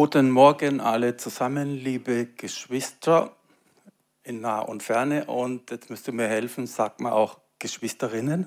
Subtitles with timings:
[0.00, 3.32] Guten Morgen alle zusammen, liebe Geschwister
[4.22, 5.24] in nah und ferne.
[5.24, 8.46] Und jetzt müsst ihr mir helfen, sagt man auch Geschwisterinnen.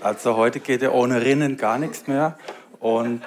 [0.00, 2.38] Also heute geht ja ohne Rinnen gar nichts mehr.
[2.78, 3.22] Und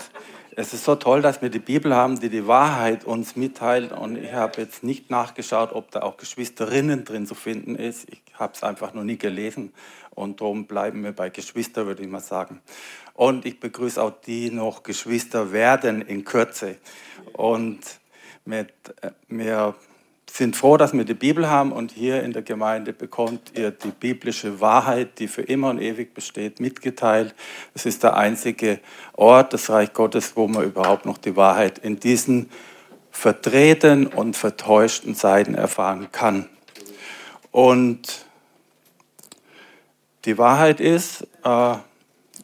[0.55, 3.91] es ist so toll, dass wir die Bibel haben, die die Wahrheit uns mitteilt.
[3.91, 8.09] Und ich habe jetzt nicht nachgeschaut, ob da auch Geschwisterinnen drin zu finden ist.
[8.09, 9.74] Ich habe es einfach noch nie gelesen.
[10.12, 12.62] Und darum bleiben wir bei Geschwister, würde ich mal sagen.
[13.14, 16.77] Und ich begrüße auch die noch Geschwister werden in Kürze.
[17.34, 17.80] Und
[18.46, 18.68] wir,
[19.27, 19.76] wir
[20.30, 23.91] sind froh, dass wir die Bibel haben und hier in der Gemeinde bekommt ihr die
[23.91, 27.36] biblische Wahrheit, die für immer und ewig besteht, mitgeteilt.
[27.76, 28.80] Es ist der einzige
[29.13, 32.50] Ort des Reich Gottes, wo man überhaupt noch die Wahrheit in diesen
[33.12, 36.50] verdrehten und vertäuschten Zeiten erfahren kann.
[37.53, 38.25] Und
[40.25, 41.73] die Wahrheit ist, äh,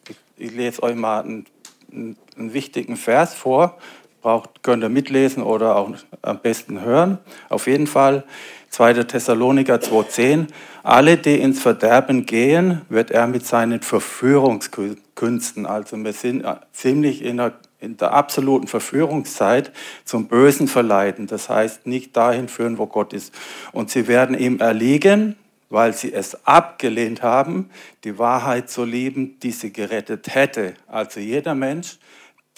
[0.08, 1.46] ich, ich, lese euch mal einen,
[1.90, 3.76] einen wichtigen Vers vor,
[4.22, 5.90] braucht, könnt ihr mitlesen oder auch
[6.22, 7.18] am besten hören.
[7.48, 8.22] Auf jeden Fall
[8.68, 9.02] 2.
[9.02, 10.46] Thessaloniker 2,10.
[10.84, 17.24] Alle, die ins Verderben gehen, wird er mit seinen Verführungskünsten, also wir sind äh, ziemlich
[17.24, 19.72] in der, in der absoluten Verführungszeit,
[20.04, 21.26] zum Bösen verleiten.
[21.26, 23.34] Das heißt, nicht dahin führen, wo Gott ist.
[23.72, 25.36] Und sie werden ihm erliegen,
[25.70, 27.70] weil sie es abgelehnt haben,
[28.04, 30.74] die Wahrheit zu lieben, die sie gerettet hätte.
[30.88, 31.98] Also jeder Mensch,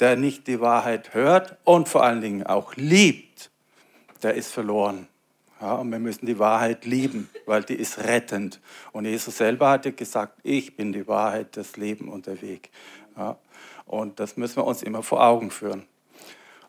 [0.01, 3.51] der nicht die Wahrheit hört und vor allen Dingen auch liebt,
[4.23, 5.07] der ist verloren.
[5.61, 8.61] Ja, und wir müssen die Wahrheit lieben, weil die ist rettend.
[8.91, 12.71] Und Jesus selber hat ja gesagt, ich bin die Wahrheit, das Leben und der Weg.
[13.17, 13.37] Ja,
[13.93, 15.85] und das müssen wir uns immer vor Augen führen.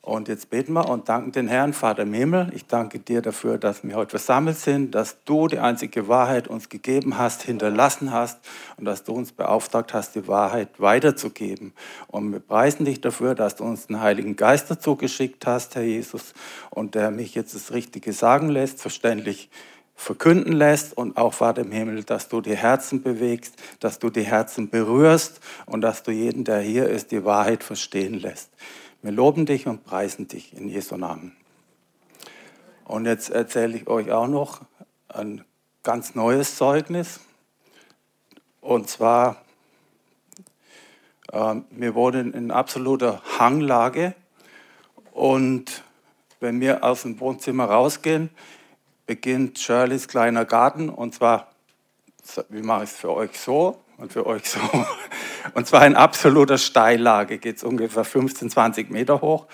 [0.02, 2.52] Und jetzt beten wir und danken den Herrn, Vater im Himmel.
[2.54, 6.68] Ich danke dir dafür, dass wir heute versammelt sind, dass du die einzige Wahrheit uns
[6.68, 8.40] gegeben hast, hinterlassen hast
[8.76, 11.72] und dass du uns beauftragt hast, die Wahrheit weiterzugeben.
[12.08, 15.84] Und wir preisen dich dafür, dass du uns den Heiligen Geist dazu geschickt hast, Herr
[15.84, 16.34] Jesus,
[16.70, 19.50] und der mich jetzt das Richtige sagen lässt, verständlich
[19.96, 24.24] verkünden lässt und auch Vater im Himmel, dass du die Herzen bewegst, dass du die
[24.24, 28.50] Herzen berührst und dass du jeden, der hier ist, die Wahrheit verstehen lässt.
[29.02, 31.36] Wir loben dich und preisen dich in Jesu Namen.
[32.86, 34.62] Und jetzt erzähle ich euch auch noch
[35.10, 35.44] ein
[35.84, 37.20] ganz neues Zeugnis.
[38.62, 39.42] Und zwar,
[41.32, 44.16] äh, wir wohnen in absoluter Hanglage.
[45.12, 45.84] Und
[46.40, 48.30] wenn wir aus dem Wohnzimmer rausgehen,
[49.06, 50.90] beginnt Shirleys kleiner Garten.
[50.90, 51.52] Und zwar,
[52.50, 54.60] wie mache ich es für euch so und für euch so?
[55.56, 59.46] Und zwar in absoluter Steillage, geht es ungefähr 15, 20 Meter hoch.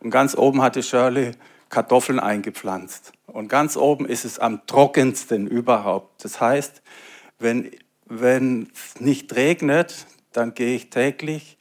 [0.00, 1.32] Und ganz oben hatte Shirley
[1.68, 3.12] Kartoffeln eingepflanzt.
[3.26, 6.24] Und ganz oben ist es am trockensten überhaupt.
[6.24, 6.82] Das heißt,
[7.38, 7.70] wenn,
[8.08, 11.58] es nicht regnet, dann gehe ich täglich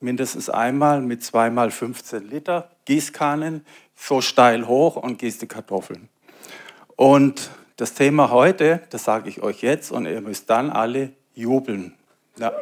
[0.00, 3.64] mindestens einmal mit zweimal 15 Liter Gießkannen
[3.96, 6.08] so steil hoch und gieße die Kartoffeln.
[6.96, 11.94] Und das Thema heute, das sage ich euch jetzt und ihr müsst dann alle jubeln.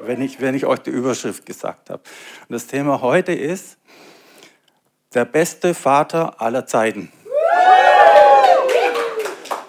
[0.02, 2.02] Wenn, ich, wenn ich euch die Überschrift gesagt habe.
[2.48, 3.78] Und das Thema heute ist
[5.14, 7.10] der beste Vater aller Zeiten.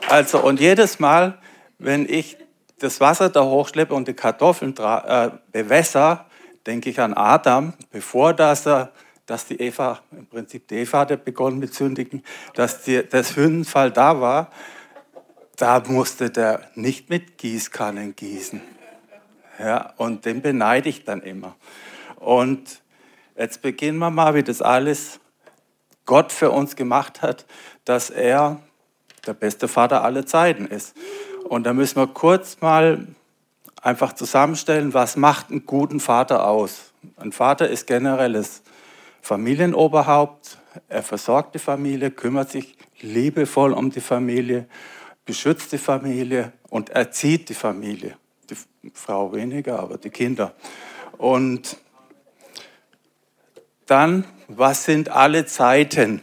[0.10, 1.40] Also, und jedes Mal,
[1.80, 2.38] wenn ich
[2.80, 6.26] das Wasser da hochschleppe und die Kartoffeln äh, bewässer,
[6.66, 8.92] denke ich an Adam, bevor das, er,
[9.34, 12.22] dass die Eva, im Prinzip die Eva hat begonnen mit Sündigen,
[12.54, 14.52] dass die, das Sündenfall da war,
[15.56, 18.62] da musste der nicht mit Gießkannen gießen.
[19.58, 21.56] Ja, und den beneide ich dann immer.
[22.18, 22.84] Und
[23.36, 25.20] jetzt beginnen wir mal, wie das alles
[26.06, 27.48] Gott für uns gemacht hat,
[27.86, 28.60] dass er
[29.26, 30.96] der beste Vater aller Zeiten ist.
[31.50, 33.08] Und da müssen wir kurz mal
[33.82, 36.94] einfach zusammenstellen, was macht einen guten Vater aus.
[37.18, 38.62] Ein Vater ist generelles
[39.24, 40.60] Familienoberhaupt.
[40.88, 44.68] Er versorgt die Familie, kümmert sich liebevoll um die Familie,
[45.26, 48.16] beschützt die Familie und erzieht die Familie
[48.50, 50.54] die Frau weniger, aber die Kinder.
[51.18, 51.78] Und
[53.86, 56.22] dann, was sind alle Zeiten?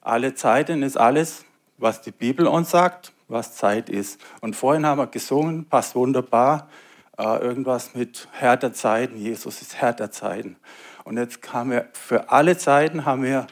[0.00, 1.44] Alle Zeiten ist alles,
[1.78, 4.20] was die Bibel uns sagt, was Zeit ist.
[4.40, 6.68] Und vorhin haben wir gesungen, passt wunderbar,
[7.18, 9.16] äh, irgendwas mit Herr der Zeiten.
[9.16, 10.56] Jesus ist Herr der Zeiten.
[11.04, 13.46] Und jetzt haben wir für alle Zeiten haben wir,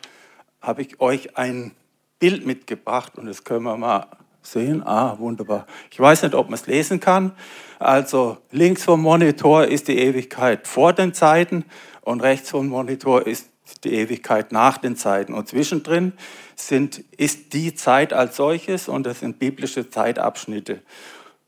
[0.60, 1.72] habe ich euch ein
[2.18, 4.06] Bild mitgebracht und das können wir mal
[4.42, 4.82] sehen.
[4.86, 5.66] Ah, wunderbar.
[5.90, 7.32] Ich weiß nicht, ob man es lesen kann.
[7.78, 11.64] Also links vom Monitor ist die Ewigkeit vor den Zeiten
[12.02, 13.50] und rechts vom Monitor ist
[13.84, 15.34] die Ewigkeit nach den Zeiten.
[15.34, 16.12] Und zwischendrin
[16.56, 20.82] sind, ist die Zeit als solches und das sind biblische Zeitabschnitte.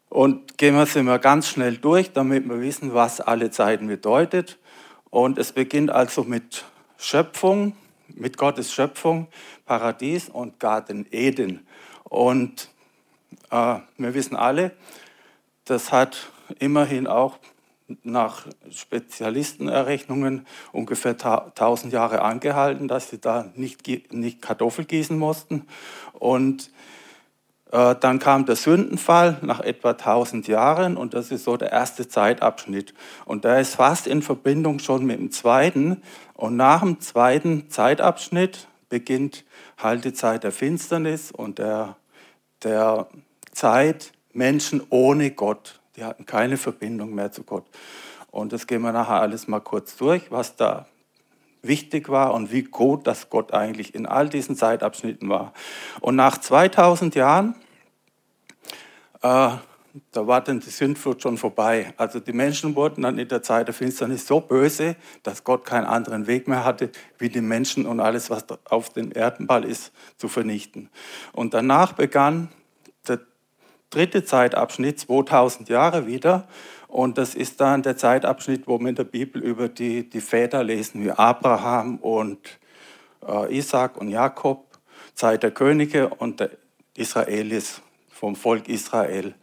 [0.08, 4.58] Und gehen wir es immer ganz schnell durch, damit wir wissen, was alle Zeiten bedeutet.
[5.10, 6.64] Und es beginnt also mit
[6.96, 7.76] Schöpfung,
[8.08, 9.28] mit Gottes Schöpfung,
[9.66, 11.66] Paradies und Garten Eden.
[12.04, 12.70] Und
[13.50, 14.72] äh, wir wissen alle,
[15.64, 17.38] das hat immerhin auch
[18.02, 25.66] nach Spezialistenerrechnungen ungefähr 1000 Jahre angehalten, dass sie da nicht, nicht Kartoffel gießen mussten.
[26.12, 26.70] Und
[27.70, 32.94] dann kam der Sündenfall nach etwa 1000 Jahren und das ist so der erste Zeitabschnitt.
[33.26, 36.02] Und der ist fast in Verbindung schon mit dem zweiten.
[36.34, 39.44] Und nach dem zweiten Zeitabschnitt beginnt
[39.78, 41.96] halt die Zeit der Finsternis und der,
[42.64, 43.06] der
[43.52, 45.80] Zeit Menschen ohne Gott.
[45.96, 47.66] Die hatten keine Verbindung mehr zu Gott.
[48.32, 50.86] Und das gehen wir nachher alles mal kurz durch, was da
[51.62, 55.52] wichtig war und wie gut das Gott eigentlich in all diesen Zeitabschnitten war.
[56.00, 57.54] Und nach 2000 Jahren,
[59.22, 59.50] äh,
[60.12, 61.92] da war dann die Sündflut schon vorbei.
[61.96, 65.86] Also die Menschen wurden dann in der Zeit der Finsternis so böse, dass Gott keinen
[65.86, 70.28] anderen Weg mehr hatte, wie die Menschen und alles, was auf dem Erdenball ist, zu
[70.28, 70.90] vernichten.
[71.32, 72.48] Und danach begann
[73.08, 73.20] der
[73.90, 76.46] dritte Zeitabschnitt, 2000 Jahre wieder.
[76.90, 80.64] Und das ist dann der Zeitabschnitt, wo wir in der Bibel über die, die Väter
[80.64, 82.58] lesen, wie Abraham und
[83.24, 84.66] äh, Isaac und Jakob,
[85.14, 86.50] Zeit der Könige und der
[86.96, 89.34] Israelis, vom Volk Israel.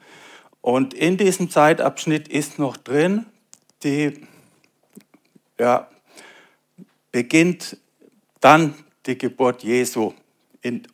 [0.60, 3.26] Und in diesem Zeitabschnitt ist noch drin,
[3.82, 4.28] die
[5.58, 5.88] ja,
[7.14, 7.78] beginnt
[8.42, 8.74] dann
[9.06, 10.12] die Geburt Jesu.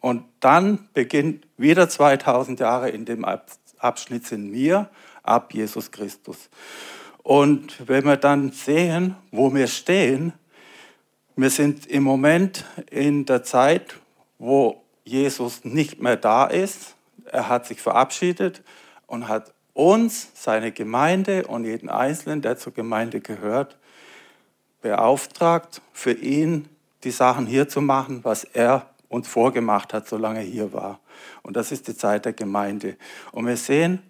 [0.02, 3.26] Und dann beginnt wieder 2000 Jahre in dem
[3.80, 4.92] Abschnitt sind wir
[5.24, 6.50] ab Jesus Christus.
[7.24, 10.34] Und wenn wir dann sehen, wo wir stehen,
[11.36, 13.96] wir sind im Moment in der Zeit,
[14.38, 16.96] wo Jesus nicht mehr da ist.
[17.26, 18.62] Er hat sich verabschiedet
[19.08, 23.78] und hat uns, seine Gemeinde und jeden Einzelnen, der zur Gemeinde gehört,
[24.82, 26.70] beauftragt, für ihn
[27.04, 31.00] die Sachen hier zu machen, was er uns vorgemacht hat, solange er hier war.
[31.42, 32.98] Und das ist die Zeit der Gemeinde.
[33.32, 34.04] Und wir sehen,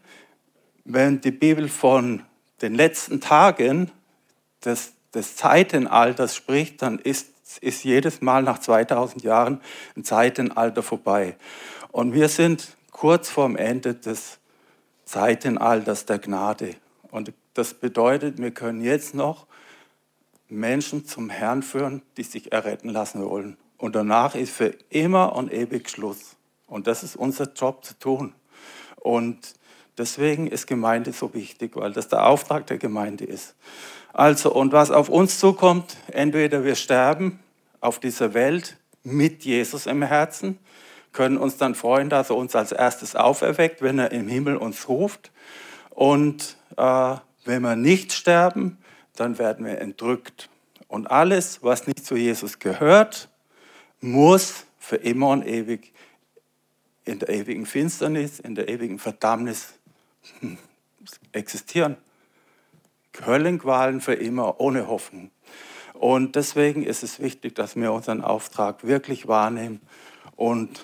[0.86, 2.24] wenn die Bibel von
[2.62, 3.92] den letzten Tagen
[4.64, 7.30] des, des Zeitenalters spricht, dann ist,
[7.62, 9.62] ist jedes Mal nach 2000 Jahren
[9.96, 11.36] ein Zeitenalter vorbei.
[11.92, 14.40] Und wir sind kurz vorm Ende des
[15.06, 16.76] Zeitenalters der Gnade.
[17.12, 19.46] Und das bedeutet, wir können jetzt noch
[20.50, 23.58] Menschen zum Herrn führen, die sich erretten lassen wollen.
[23.78, 26.36] Und danach ist für immer und ewig Schluss.
[26.68, 28.34] Und das ist unser Job zu tun.
[28.96, 29.54] Und
[29.98, 33.56] Deswegen ist Gemeinde so wichtig, weil das der Auftrag der Gemeinde ist.
[34.12, 37.40] Also, und was auf uns zukommt, entweder wir sterben
[37.80, 40.60] auf dieser Welt mit Jesus im Herzen,
[41.12, 44.90] können uns dann freuen, dass er uns als erstes auferweckt, wenn er im Himmel uns
[44.90, 45.32] ruft.
[45.92, 47.16] Und äh,
[47.46, 48.78] wenn wir nicht sterben,
[49.16, 50.50] dann werden wir entrückt.
[50.88, 53.30] Und alles, was nicht zu Jesus gehört,
[54.02, 55.94] muss für immer und ewig
[57.06, 59.74] in der ewigen Finsternis, in der ewigen Verdammnis
[61.32, 61.98] existieren.
[63.26, 65.30] Höllenqualen für immer, ohne Hoffnung.
[65.94, 69.82] Und deswegen ist es wichtig, dass wir unseren Auftrag wirklich wahrnehmen
[70.36, 70.84] und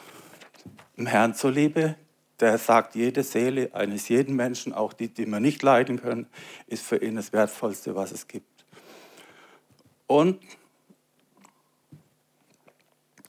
[0.98, 1.96] dem Herrn zuliebe,
[2.40, 6.28] der sagt, jede Seele eines jeden Menschen, auch die, die wir nicht leiden können,
[6.68, 8.66] ist für ihn das Wertvollste, was es gibt.
[10.08, 10.40] Und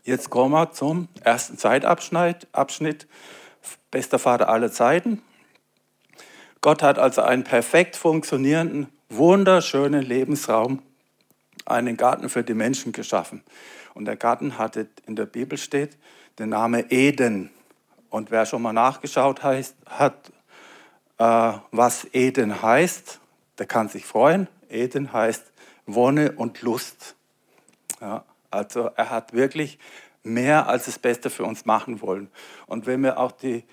[0.05, 3.09] jetzt kommen wir zum ersten Zeitabschnitt, Abschnitt,
[3.91, 5.23] bester Vater aller Zeiten.
[6.61, 10.83] Gott hat also einen perfekt funktionierenden, wunderschönen Lebensraum,
[11.65, 13.43] einen Garten für die Menschen geschaffen.
[13.95, 15.97] Und der Garten hatte, in der Bibel steht,
[16.39, 17.51] den Namen Eden.
[18.11, 20.33] Und wer schon mal nachgeschaut heißt, hat,
[21.19, 23.21] äh, was Eden heißt,
[23.59, 24.47] der kann sich freuen.
[24.69, 25.53] Eden heißt
[25.87, 27.15] Wonne und Lust.
[28.01, 29.79] Ja, also er hat wirklich
[30.23, 32.31] mehr als das Beste für uns machen wollen.
[32.67, 33.65] Und wenn wir auch die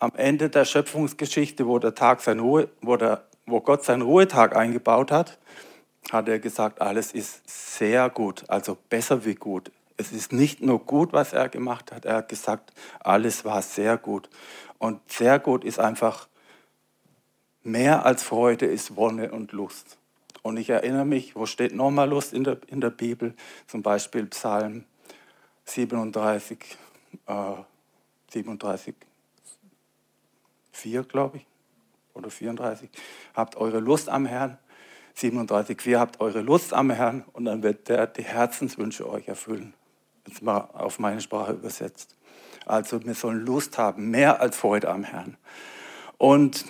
[0.00, 4.56] am Ende der Schöpfungsgeschichte, wo, der Tag sein Ruhe, wo, der, wo Gott seinen Ruhetag
[4.56, 5.38] eingebaut hat,
[6.10, 7.42] hat er gesagt, alles ist
[7.76, 9.70] sehr gut, also besser wie gut.
[9.98, 13.98] Es ist nicht nur gut, was er gemacht hat, er hat gesagt, alles war sehr
[13.98, 14.30] gut.
[14.78, 16.26] Und sehr gut ist einfach
[17.62, 19.98] mehr als Freude, ist Wonne und Lust.
[20.42, 23.34] Und ich erinnere mich, wo steht nochmal Lust in der, in der Bibel?
[23.66, 24.84] Zum Beispiel Psalm
[25.66, 26.58] 37,
[27.26, 27.34] äh,
[28.30, 28.94] 37,
[30.80, 31.46] 4, glaube ich,
[32.14, 32.88] oder 34,
[33.34, 34.58] habt eure Lust am Herrn.
[35.14, 39.74] 37, 4, habt eure Lust am Herrn und dann wird der die Herzenswünsche euch erfüllen.
[40.26, 42.16] Jetzt mal auf meine Sprache übersetzt.
[42.64, 45.36] Also wir sollen Lust haben, mehr als Freude am Herrn.
[46.16, 46.64] Und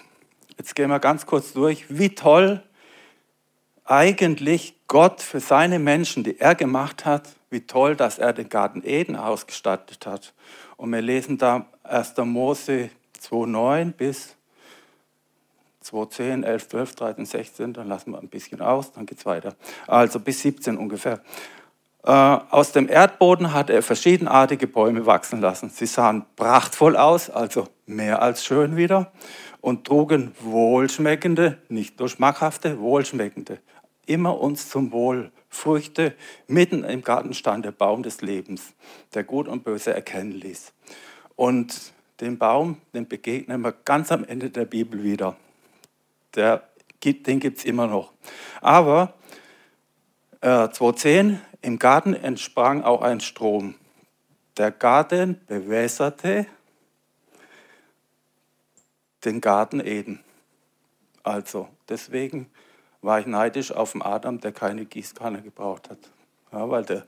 [0.58, 2.62] jetzt gehen wir ganz kurz durch, wie toll
[3.84, 8.82] eigentlich Gott für seine Menschen, die er gemacht hat, wie toll, dass er den Garten
[8.84, 10.32] Eden ausgestattet hat.
[10.76, 12.16] Und wir lesen da 1.
[12.18, 12.90] Mose
[13.20, 14.36] 2,9 bis
[15.84, 19.54] 2,10, 11, 12, 13, 16, dann lassen wir ein bisschen aus, dann geht es weiter.
[19.86, 21.20] Also bis 17 ungefähr.
[22.04, 25.70] Äh, aus dem Erdboden hat er verschiedenartige Bäume wachsen lassen.
[25.70, 29.12] Sie sahen prachtvoll aus, also mehr als schön wieder,
[29.60, 33.58] und trugen wohlschmeckende, nicht nur schmackhafte, wohlschmeckende,
[34.06, 36.14] immer uns zum Wohl Früchte.
[36.46, 38.72] Mitten im Garten stand der Baum des Lebens,
[39.14, 40.72] der Gut und Böse erkennen ließ.
[41.36, 45.36] Und den Baum, den begegnen wir ganz am Ende der Bibel wieder
[46.34, 46.68] der,
[47.02, 48.12] den gibt es immer noch.
[48.60, 49.14] Aber
[50.40, 53.74] äh, 2010 im Garten entsprang auch ein Strom.
[54.56, 56.46] Der Garten bewässerte
[59.24, 60.20] den Garten Eden.
[61.22, 62.50] Also deswegen
[63.02, 65.98] war ich neidisch auf den Adam, der keine Gießkanne gebraucht hat.
[66.52, 67.06] Ja, weil der,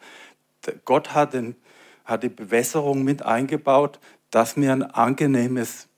[0.66, 1.56] der Gott hat, den,
[2.04, 3.98] hat die Bewässerung mit eingebaut,
[4.32, 5.88] dass wir ein angenehmes,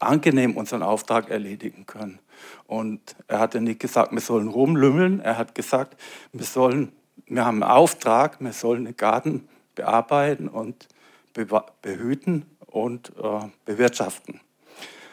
[0.00, 2.18] angenehm unseren Auftrag erledigen können.
[2.66, 5.20] Und er hat ja nicht gesagt, wir sollen rumlümmeln.
[5.20, 6.00] Er hat gesagt,
[6.32, 6.92] wir, sollen,
[7.26, 10.88] wir haben einen Auftrag, wir sollen den Garten bearbeiten und
[11.82, 14.40] behüten und äh, bewirtschaften.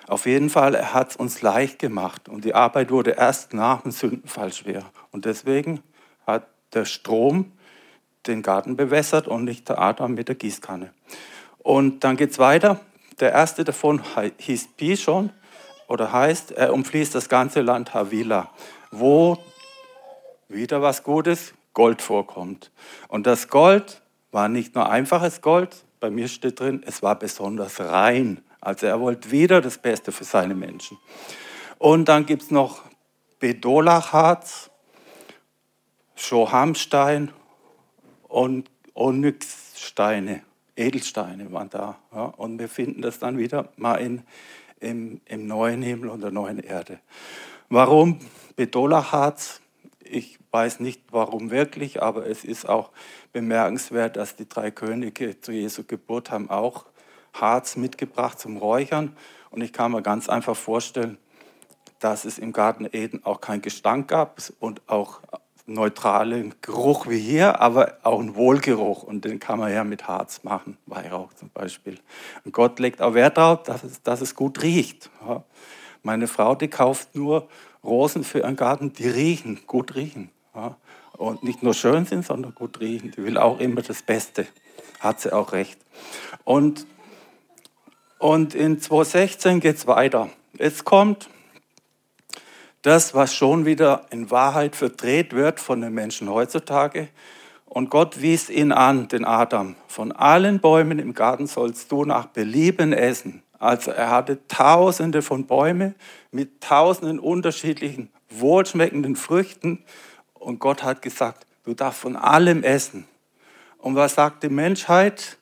[0.07, 3.81] Auf jeden Fall, er hat es uns leicht gemacht und die Arbeit wurde erst nach
[3.81, 4.83] dem Sündenfall schwer.
[5.11, 5.81] Und deswegen
[6.25, 7.51] hat der Strom
[8.27, 10.93] den Garten bewässert und nicht der Adam mit der Gießkanne.
[11.59, 12.79] Und dann geht es weiter.
[13.19, 14.01] Der erste davon
[14.37, 15.31] hieß Pishon
[15.87, 18.49] oder heißt, er umfließt das ganze Land Havila,
[18.91, 19.37] wo
[20.47, 22.71] wieder was Gutes, Gold vorkommt.
[23.07, 24.01] Und das Gold
[24.31, 28.41] war nicht nur einfaches Gold, bei mir steht drin, es war besonders rein.
[28.61, 30.97] Also er wollte wieder das Beste für seine Menschen.
[31.77, 32.83] Und dann gibt es noch
[33.39, 34.69] Bedolachharz,
[36.15, 37.31] Schohamstein
[38.27, 40.43] und Onyxsteine,
[40.79, 41.97] Edelsteine waren da.
[42.13, 42.25] Ja.
[42.25, 44.23] Und wir finden das dann wieder mal in
[44.79, 46.99] im, im neuen Himmel und der neuen Erde.
[47.69, 48.19] Warum
[48.55, 49.61] Bedolachharz?
[49.99, 52.91] Ich weiß nicht, warum wirklich, aber es ist auch
[53.31, 56.85] bemerkenswert, dass die drei Könige zu Jesu Geburt haben auch
[57.33, 59.15] Harz mitgebracht zum Räuchern.
[59.51, 61.17] Und ich kann mir ganz einfach vorstellen,
[61.99, 65.21] dass es im Garten Eden auch keinen Gestank gab und auch
[65.73, 69.03] neutralen Geruch wie hier, aber auch einen Wohlgeruch.
[69.03, 71.99] Und den kann man ja mit Harz machen, Weihrauch zum Beispiel.
[72.45, 75.09] Und Gott legt auch Wert darauf, dass es, dass es gut riecht.
[75.27, 75.43] Ja.
[76.03, 77.47] Meine Frau, die kauft nur
[77.83, 80.29] Rosen für ihren Garten, die riechen, gut riechen.
[80.55, 80.75] Ja.
[81.17, 83.11] Und nicht nur schön sind, sondern gut riechen.
[83.11, 84.47] Die will auch immer das Beste.
[84.99, 85.79] Hat sie auch recht.
[86.43, 86.85] Und,
[88.17, 90.29] und in 2016 geht es weiter.
[90.57, 91.29] Jetzt kommt
[92.81, 97.09] das, was schon wieder in Wahrheit verdreht wird von den Menschen heutzutage.
[97.65, 102.25] Und Gott wies ihn an, den Adam, von allen Bäumen im Garten sollst du nach
[102.25, 103.43] Belieben essen.
[103.59, 105.95] Also er hatte tausende von Bäumen
[106.31, 109.83] mit tausenden unterschiedlichen wohlschmeckenden Früchten.
[110.33, 113.05] Und Gott hat gesagt, du darfst von allem essen.
[113.77, 115.37] Und was sagt die Menschheit?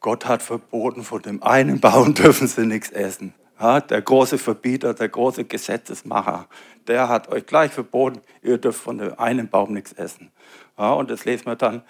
[0.00, 3.34] Gott hat verboten, von dem einen Baum dürfen sie nichts essen.
[3.60, 6.46] Ja, der große Verbieter, der große Gesetzesmacher,
[6.86, 10.30] der hat euch gleich verboten, ihr dürft von dem einen Baum nichts essen.
[10.78, 11.82] Ja, und das lesen wir dann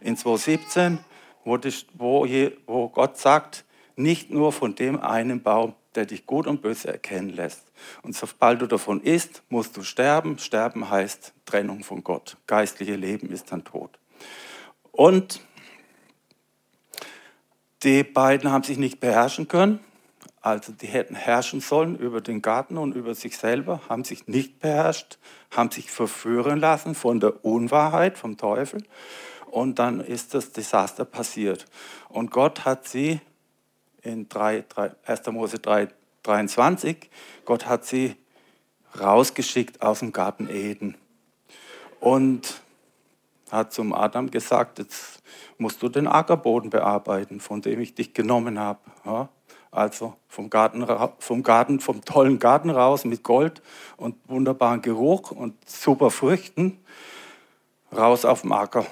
[0.00, 0.98] in 2,17,
[1.44, 1.58] wo,
[1.94, 2.26] wo,
[2.66, 3.64] wo Gott sagt,
[3.96, 7.70] nicht nur von dem einen Baum, der dich gut und böse erkennen lässt.
[8.02, 10.38] Und sobald du davon isst, musst du sterben.
[10.38, 12.36] Sterben heißt Trennung von Gott.
[12.46, 13.98] Geistliche Leben ist dann tot.
[14.92, 15.40] Und
[17.82, 19.80] die beiden haben sich nicht beherrschen können.
[20.42, 24.60] Also die hätten herrschen sollen über den Garten und über sich selber, haben sich nicht
[24.60, 25.18] beherrscht,
[25.50, 28.82] haben sich verführen lassen von der Unwahrheit, vom Teufel.
[29.50, 31.66] Und dann ist das Desaster passiert.
[32.08, 33.20] Und Gott hat sie
[34.02, 35.26] in 3, 3, 1.
[35.26, 35.88] Mose 3,
[36.22, 37.10] 23,
[37.44, 38.16] Gott hat sie
[38.98, 40.96] rausgeschickt aus dem Garten Eden.
[42.00, 42.62] Und
[43.50, 45.22] hat zum Adam gesagt, jetzt
[45.58, 48.80] musst du den Ackerboden bearbeiten, von dem ich dich genommen habe.
[49.04, 49.28] Ja?
[49.70, 50.84] Also vom Garten,
[51.20, 53.62] vom Garten, vom tollen Garten raus mit Gold
[53.96, 56.78] und wunderbaren Geruch und super Früchten,
[57.96, 58.86] raus auf dem Acker.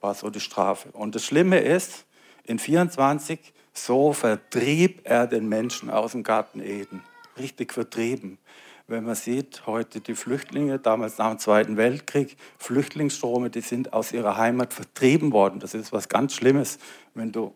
[0.00, 0.88] War so die Strafe.
[0.90, 2.04] Und das Schlimme ist,
[2.44, 3.38] in 24,
[3.72, 7.02] so vertrieb er den Menschen aus dem Garten Eden.
[7.38, 8.38] Richtig vertrieben.
[8.86, 14.12] Wenn man sieht, heute die Flüchtlinge, damals nach dem Zweiten Weltkrieg, Flüchtlingsstrome, die sind aus
[14.12, 15.58] ihrer Heimat vertrieben worden.
[15.60, 16.78] Das ist was ganz Schlimmes,
[17.14, 17.54] wenn du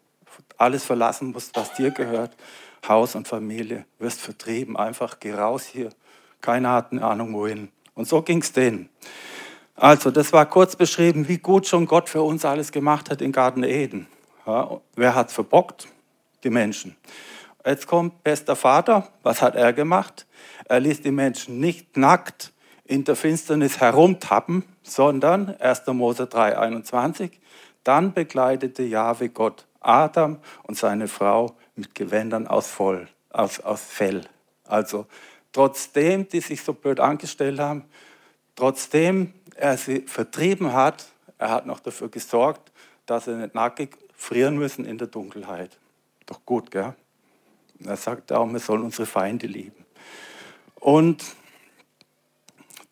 [0.56, 2.35] alles verlassen musst, was dir gehört
[2.88, 5.90] Haus und Familie, wirst vertrieben, einfach geh raus hier.
[6.40, 7.68] Keiner hat eine Ahnung wohin.
[7.95, 8.88] Und so ging es denen.
[9.75, 13.33] Also, das war kurz beschrieben, wie gut schon Gott für uns alles gemacht hat in
[13.33, 14.09] Garten Eden.
[14.47, 15.88] Ja, wer hat es verbockt?
[16.42, 16.97] Die Menschen.
[17.64, 19.09] Jetzt kommt bester Vater.
[19.23, 20.26] Was hat er gemacht?
[20.64, 22.52] Er ließ die Menschen nicht nackt
[22.85, 25.87] in der Finsternis herumtappen, sondern 1.
[25.88, 27.33] Mose 3,21.
[27.85, 34.26] Dann begleitete Jahwe Gott Adam und seine Frau mit Gewändern aus, Voll, aus, aus Fell.
[34.64, 35.06] Also
[35.52, 37.85] trotzdem die sich so blöd angestellt haben,
[38.54, 41.06] trotzdem er sie vertrieben hat,
[41.38, 42.73] er hat noch dafür gesorgt,
[43.06, 45.78] dass sie nicht nackig frieren müssen in der Dunkelheit.
[46.26, 46.94] Doch gut, gell?
[47.85, 49.85] Er sagt auch, wir sollen unsere Feinde lieben.
[50.80, 51.25] Und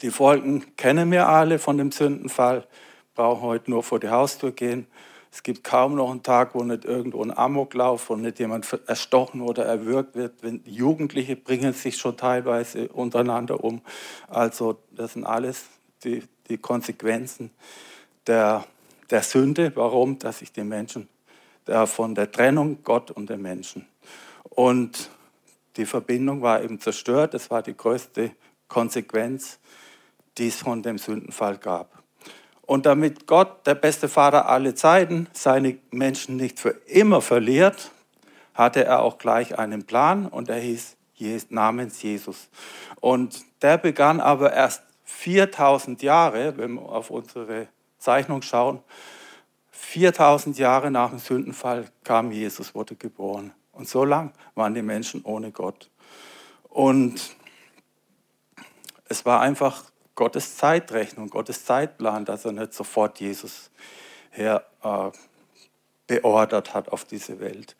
[0.03, 2.67] die Folgen kennen wir alle von dem Sündenfall,
[3.15, 4.87] brauchen heute nur vor die Haustür gehen.
[5.33, 9.43] Es gibt kaum noch einen Tag, wo nicht irgendwo ein Amoklauf, wo nicht jemand erstochen
[9.43, 10.35] oder erwürgt wird.
[10.65, 13.83] Jugendliche bringen sich schon teilweise untereinander um.
[14.29, 15.67] Also das sind alles
[16.05, 17.51] die, die Konsequenzen
[18.27, 18.65] der,
[19.11, 19.73] der Sünde.
[19.75, 20.19] Warum?
[20.19, 21.09] Dass sich die Menschen
[21.67, 23.87] der, von der Trennung Gott und den Menschen.
[24.45, 25.11] Und
[25.77, 27.35] die Verbindung war eben zerstört.
[27.35, 28.33] Das war die größte
[28.69, 29.59] Konsequenz,
[30.39, 31.96] die es von dem Sündenfall gab.
[32.67, 37.93] Und damit Gott, der beste Vater aller Zeiten, seine Menschen nicht für immer verliert,
[38.55, 40.97] hatte er auch gleich einen Plan und er hieß
[41.51, 42.49] namens Jesus.
[43.01, 47.69] Und der begann aber erst 4000 Jahre, wenn wir auf unsere
[47.99, 48.81] Zeichnung schauen,
[49.71, 53.53] 4000 Jahre nach dem Sündenfall kam Jesus, wurde geboren.
[53.73, 55.91] Und so lang waren die Menschen ohne Gott.
[56.69, 57.37] Und
[59.09, 59.85] es war einfach
[60.17, 63.71] Gottes Zeitrechnung, Gottes Zeitplan, dass er nicht sofort Jesus
[64.31, 65.11] her äh,
[66.07, 67.77] beordert hat auf diese Welt.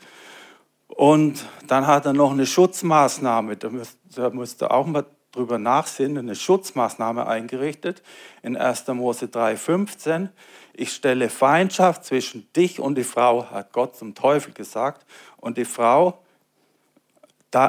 [0.87, 6.35] Und dann hat er noch eine Schutzmaßnahme, da müsste, müsst auch mal drüber nachsinnen, eine
[6.35, 8.03] Schutzmaßnahme eingerichtet
[8.43, 8.87] in 1.
[8.89, 10.29] Mose 3,15.
[10.73, 15.07] Ich stelle Feindschaft zwischen dich und die Frau, hat Gott zum Teufel gesagt,
[15.39, 16.23] und die Frau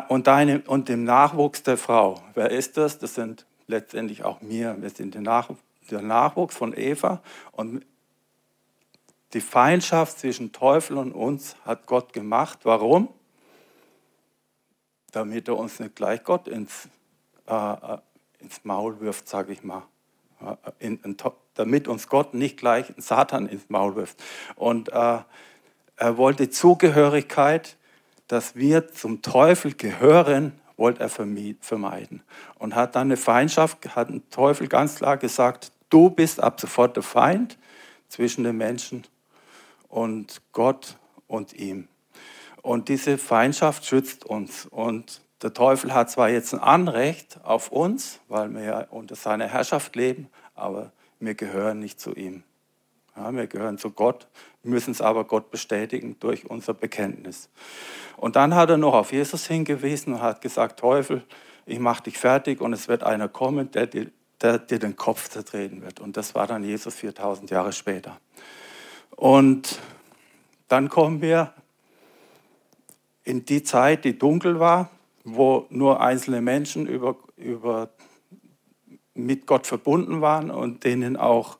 [0.09, 2.21] und, deine, und dem Nachwuchs der Frau.
[2.33, 2.99] Wer ist das?
[2.99, 4.75] Das sind letztendlich auch mir.
[4.81, 5.49] Wir sind der, Nach
[5.91, 7.85] der Nachwuchs von Eva und
[9.33, 12.59] die Feindschaft zwischen Teufel und uns hat Gott gemacht.
[12.63, 13.09] Warum?
[15.11, 16.87] Damit er uns nicht gleich Gott ins,
[17.47, 17.97] äh, äh
[18.39, 19.83] ins Maul wirft, sage ich mal.
[20.79, 21.17] In, in,
[21.55, 24.23] damit uns Gott nicht gleich Satan ins Maul wirft.
[24.55, 25.19] Und äh,
[25.95, 27.77] er wollte Zugehörigkeit,
[28.27, 32.23] dass wir zum Teufel gehören wollte er vermeiden.
[32.57, 36.95] Und hat dann eine Feindschaft, hat ein Teufel ganz klar gesagt, du bist ab sofort
[36.95, 37.57] der Feind
[38.07, 39.03] zwischen den Menschen
[39.89, 41.87] und Gott und ihm.
[42.61, 44.65] Und diese Feindschaft schützt uns.
[44.65, 49.47] Und der Teufel hat zwar jetzt ein Anrecht auf uns, weil wir ja unter seiner
[49.47, 52.43] Herrschaft leben, aber wir gehören nicht zu ihm.
[53.15, 54.27] Ja, wir gehören zu Gott,
[54.67, 57.49] müssen es aber Gott bestätigen durch unser Bekenntnis.
[58.17, 61.23] Und dann hat er noch auf Jesus hingewiesen und hat gesagt, Teufel,
[61.65, 65.29] ich mache dich fertig und es wird einer kommen, der dir, der dir den Kopf
[65.29, 65.99] zertreten wird.
[65.99, 68.19] Und das war dann Jesus 4000 Jahre später.
[69.11, 69.79] Und
[70.67, 71.53] dann kommen wir
[73.23, 74.89] in die Zeit, die dunkel war,
[75.23, 77.89] wo nur einzelne Menschen über, über,
[79.13, 81.57] mit Gott verbunden waren und denen auch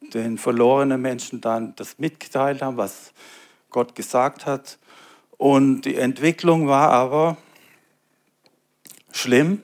[0.00, 3.12] den verlorenen Menschen dann das mitgeteilt haben, was
[3.70, 4.78] Gott gesagt hat.
[5.36, 7.36] Und die Entwicklung war aber
[9.12, 9.62] schlimm.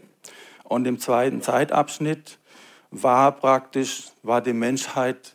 [0.65, 2.39] Und im zweiten Zeitabschnitt
[2.91, 5.35] war praktisch, war die Menschheit,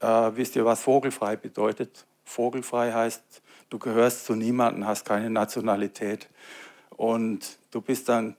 [0.00, 2.06] äh, wisst ihr, was vogelfrei bedeutet?
[2.24, 3.22] Vogelfrei heißt,
[3.70, 6.28] du gehörst zu niemandem, hast keine Nationalität.
[6.90, 8.36] Und du bist dann,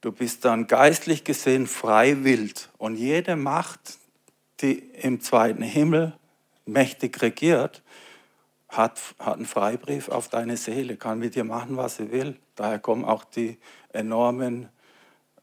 [0.00, 2.70] du bist dann geistlich gesehen frei wild.
[2.78, 3.98] Und jede Macht,
[4.62, 6.14] die im zweiten Himmel
[6.66, 7.82] mächtig regiert,
[8.68, 12.36] hat, hat einen Freibrief auf deine Seele, kann mit dir machen, was sie will.
[12.54, 13.58] Daher kommen auch die
[13.92, 14.68] enormen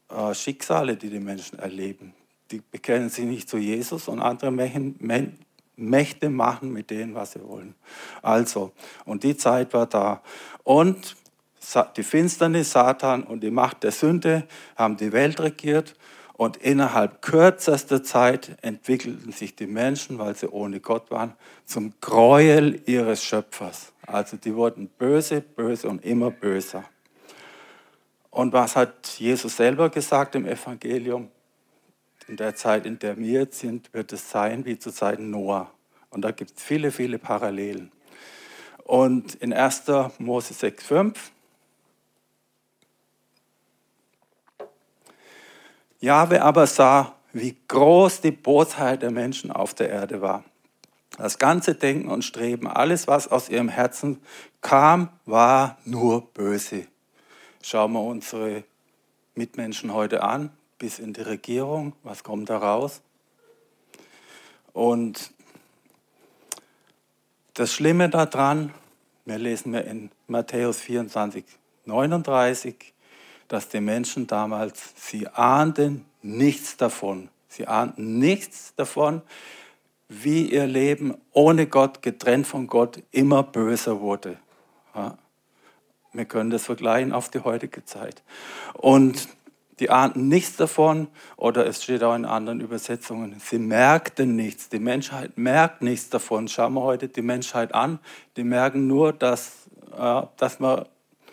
[0.08, 2.14] äh, Schicksale, die die Menschen erleben.
[2.50, 4.50] Die bekennen sich nicht zu Jesus und andere
[5.76, 7.74] Mächte machen mit denen, was sie wollen.
[8.22, 8.72] Also,
[9.04, 10.22] und die Zeit war da.
[10.64, 11.16] Und
[11.96, 14.44] die Finsternis, Satan und die Macht der Sünde
[14.76, 15.94] haben die Welt regiert
[16.38, 22.80] und innerhalb kürzester Zeit entwickelten sich die Menschen, weil sie ohne Gott waren, zum Gräuel
[22.86, 23.92] ihres Schöpfers.
[24.06, 26.84] Also die wurden böse, böse und immer böser.
[28.30, 31.28] Und was hat Jesus selber gesagt im Evangelium?
[32.28, 35.72] In der Zeit, in der wir jetzt sind, wird es sein wie zu Zeiten Noah.
[36.10, 37.90] Und da gibt es viele, viele Parallelen.
[38.84, 39.86] Und in 1.
[40.18, 41.16] Mose 6,5
[46.00, 50.44] Jahwe aber sah, wie groß die Bosheit der Menschen auf der Erde war.
[51.16, 54.22] Das ganze Denken und Streben, alles, was aus ihrem Herzen
[54.60, 56.86] kam, war nur böse.
[57.62, 58.64] Schauen wir unsere
[59.34, 63.02] Mitmenschen heute an, bis in die Regierung, was kommt da raus?
[64.72, 65.32] Und
[67.54, 68.72] das Schlimme daran,
[69.24, 71.44] wir lesen wir in Matthäus 24,
[71.86, 72.94] 39,
[73.48, 77.28] dass die Menschen damals, sie ahnten nichts davon.
[77.48, 79.22] Sie ahnten nichts davon,
[80.08, 84.38] wie ihr Leben ohne Gott, getrennt von Gott, immer böser wurde.
[84.94, 85.16] Ja.
[86.12, 88.22] Wir können das vergleichen auf die heutige Zeit.
[88.74, 89.28] Und
[89.78, 94.68] die ahnten nichts davon, oder es steht auch in anderen Übersetzungen, sie merkten nichts.
[94.68, 96.48] Die Menschheit merkt nichts davon.
[96.48, 98.00] Schauen wir heute die Menschheit an.
[98.36, 100.86] Die merken nur, dass, äh, dass man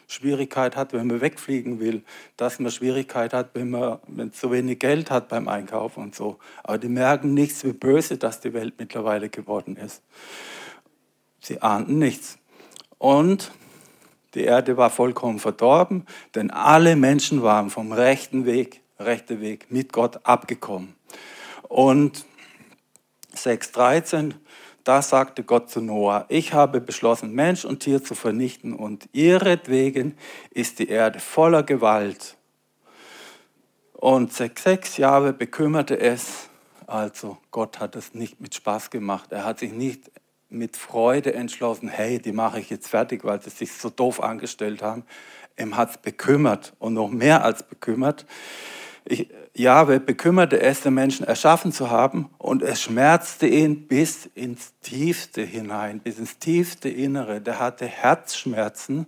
[0.07, 2.03] Schwierigkeit hat, wenn man wegfliegen will,
[2.37, 6.37] dass man Schwierigkeit hat, wenn man wenn zu wenig Geld hat beim Einkaufen und so.
[6.63, 10.03] Aber die merken nichts, wie böse das die Welt mittlerweile geworden ist.
[11.39, 12.37] Sie ahnten nichts.
[12.97, 13.51] Und
[14.33, 19.93] die Erde war vollkommen verdorben, denn alle Menschen waren vom rechten Weg, rechten Weg mit
[19.93, 20.95] Gott abgekommen.
[21.69, 22.25] Und
[23.35, 24.33] 6.13
[24.85, 30.15] da sagte Gott zu Noah, ich habe beschlossen, Mensch und Tier zu vernichten und ihretwegen
[30.51, 32.37] ist die Erde voller Gewalt.
[33.93, 36.49] Und sechs Jahre bekümmerte es,
[36.85, 39.31] also Gott hat es nicht mit Spaß gemacht.
[39.31, 40.11] Er hat sich nicht
[40.49, 44.83] mit Freude entschlossen, hey, die mache ich jetzt fertig, weil sie sich so doof angestellt
[44.83, 45.03] haben.
[45.59, 48.27] Ihm hat es bekümmert und noch mehr als bekümmert.
[49.03, 54.73] Ich, Jahwe bekümmerte es, den Menschen erschaffen zu haben und es schmerzte ihn bis ins
[54.81, 57.39] Tiefste hinein, bis ins tiefste Innere.
[57.39, 59.05] Der hatte Herzschmerzen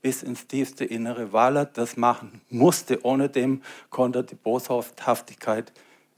[0.00, 3.04] bis ins tiefste Innere, weil er das machen musste.
[3.04, 5.72] Ohne dem konnte er die Boshaftigkeit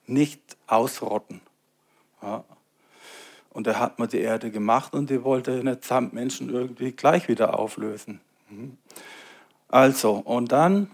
[0.06, 1.40] nicht ausrotten.
[2.22, 2.44] Ja.
[3.48, 7.26] Und er hat mal die Erde gemacht und die wollte nicht samt Menschen irgendwie gleich
[7.28, 8.20] wieder auflösen.
[8.50, 8.76] Mhm.
[9.68, 10.90] Also, und dann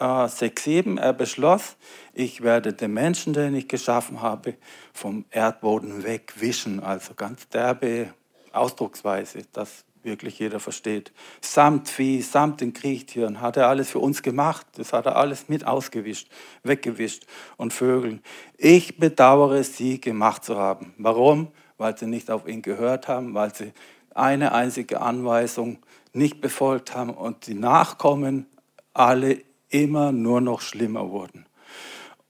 [0.00, 1.76] äh, 6, 7, er beschloss,
[2.12, 4.54] ich werde den Menschen, den ich geschaffen habe,
[4.92, 6.80] vom Erdboden wegwischen.
[6.80, 8.12] Also ganz derbe
[8.52, 11.12] Ausdrucksweise, dass wirklich jeder versteht.
[11.40, 14.66] Samt Vieh, samt den Kriechtieren hat er alles für uns gemacht.
[14.76, 16.28] Das hat er alles mit ausgewischt,
[16.62, 17.26] weggewischt.
[17.56, 18.22] Und Vögeln.
[18.56, 20.94] Ich bedauere, sie gemacht zu haben.
[20.96, 21.48] Warum?
[21.76, 23.72] Weil sie nicht auf ihn gehört haben, weil sie
[24.14, 25.78] eine einzige Anweisung
[26.12, 28.46] nicht befolgt haben und die Nachkommen
[28.92, 31.46] alle immer nur noch schlimmer wurden.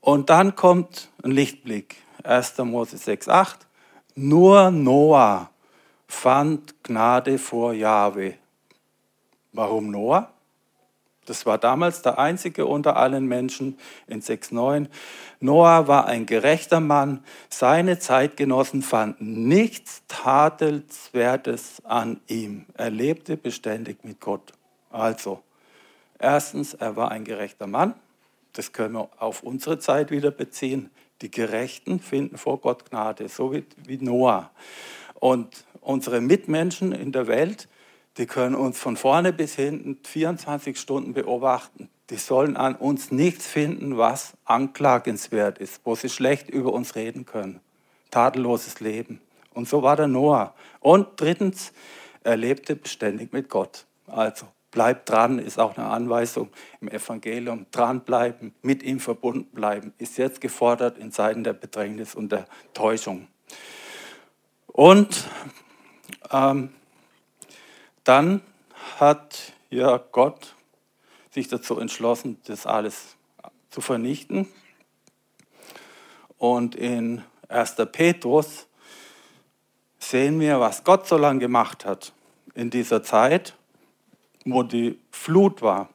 [0.00, 2.58] Und dann kommt ein Lichtblick, 1.
[2.58, 3.66] Mose 6, 8.
[4.14, 5.50] Nur Noah
[6.06, 8.34] fand Gnade vor Jahwe.
[9.52, 10.32] Warum Noah?
[11.26, 14.88] Das war damals der einzige unter allen Menschen in 6.9.
[15.38, 17.22] Noah war ein gerechter Mann.
[17.48, 22.66] Seine Zeitgenossen fanden nichts Tadelnswertes an ihm.
[22.74, 24.52] Er lebte beständig mit Gott.
[24.90, 25.40] Also,
[26.20, 27.94] Erstens, er war ein gerechter Mann.
[28.52, 30.90] Das können wir auf unsere Zeit wieder beziehen.
[31.22, 34.50] Die Gerechten finden vor Gott Gnade, so wie, wie Noah.
[35.14, 37.68] Und unsere Mitmenschen in der Welt,
[38.18, 41.88] die können uns von vorne bis hinten 24 Stunden beobachten.
[42.10, 47.24] Die sollen an uns nichts finden, was anklagenswert ist, wo sie schlecht über uns reden
[47.24, 47.60] können.
[48.10, 49.20] Tadelloses Leben.
[49.54, 50.54] Und so war der Noah.
[50.80, 51.72] Und drittens,
[52.24, 53.86] er lebte beständig mit Gott.
[54.06, 56.48] Also Bleibt dran ist auch eine Anweisung
[56.80, 57.66] im Evangelium.
[57.72, 63.26] Dranbleiben, mit ihm verbunden bleiben, ist jetzt gefordert in Zeiten der Bedrängnis und der Täuschung.
[64.68, 65.24] Und
[66.30, 66.70] ähm,
[68.04, 68.42] dann
[68.98, 70.54] hat ja Gott
[71.30, 73.16] sich dazu entschlossen, das alles
[73.70, 74.48] zu vernichten.
[76.38, 77.74] Und in 1.
[77.90, 78.68] Petrus
[79.98, 82.12] sehen wir, was Gott so lange gemacht hat
[82.54, 83.54] in dieser Zeit
[84.44, 85.88] wo die Flut war.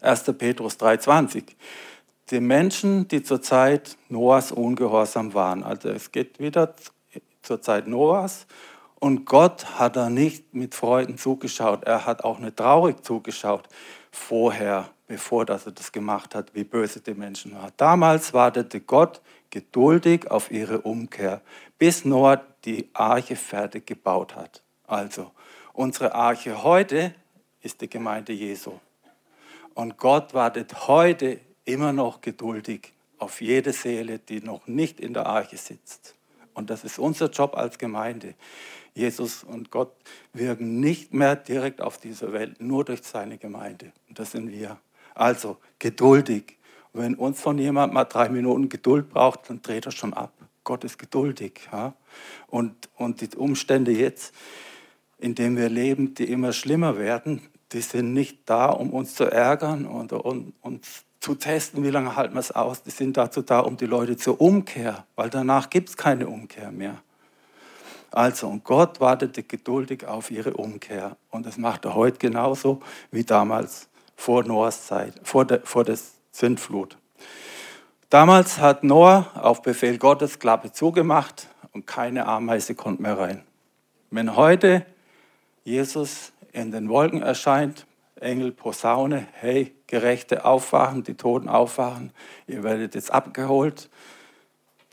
[0.00, 0.24] 1.
[0.36, 1.44] Petrus 3,20.
[2.30, 5.62] Die Menschen, die zur Zeit Noahs ungehorsam waren.
[5.62, 6.74] Also es geht wieder
[7.42, 8.46] zur Zeit Noahs.
[8.98, 11.84] Und Gott hat da nicht mit Freuden zugeschaut.
[11.84, 13.68] Er hat auch nicht traurig zugeschaut
[14.12, 17.72] vorher, bevor dass er das gemacht hat, wie böse die Menschen waren.
[17.76, 21.40] Damals wartete Gott geduldig auf ihre Umkehr,
[21.78, 24.62] bis Noah die Arche fertig gebaut hat.
[24.86, 25.32] Also
[25.72, 27.14] unsere Arche heute
[27.62, 28.78] ist die Gemeinde Jesu.
[29.74, 35.26] Und Gott wartet heute immer noch geduldig auf jede Seele, die noch nicht in der
[35.26, 36.14] Arche sitzt.
[36.54, 38.34] Und das ist unser Job als Gemeinde.
[38.94, 39.92] Jesus und Gott
[40.34, 43.92] wirken nicht mehr direkt auf dieser Welt, nur durch seine Gemeinde.
[44.08, 44.78] Und das sind wir.
[45.14, 46.58] Also geduldig
[46.92, 50.32] wenn uns von jemand mal drei Minuten Geduld braucht, dann dreht er schon ab.
[50.64, 51.68] Gott ist geduldig.
[51.72, 51.94] Ja?
[52.48, 54.34] Und, und die Umstände jetzt,
[55.18, 57.40] in denen wir leben, die immer schlimmer werden,
[57.72, 62.34] die sind nicht da, um uns zu ärgern und, uns zu testen, wie lange halten
[62.34, 62.82] wir es aus.
[62.82, 66.72] Die sind dazu da, um die Leute zur Umkehr, weil danach gibt es keine Umkehr
[66.72, 67.00] mehr.
[68.10, 71.16] Also, und Gott wartete geduldig auf ihre Umkehr.
[71.30, 75.98] Und das macht er heute genauso wie damals vor Noahs Zeit, vor der, vor der
[76.30, 76.98] Sintflut.
[78.10, 83.42] Damals hat Noah auf Befehl Gottes Klappe zugemacht und keine Ameise konnte mehr rein.
[84.10, 84.84] Wenn heute
[85.64, 87.86] Jesus in den Wolken erscheint,
[88.20, 92.12] Engel, Posaune, hey, Gerechte aufwachen, die Toten aufwachen,
[92.46, 93.90] ihr werdet jetzt abgeholt,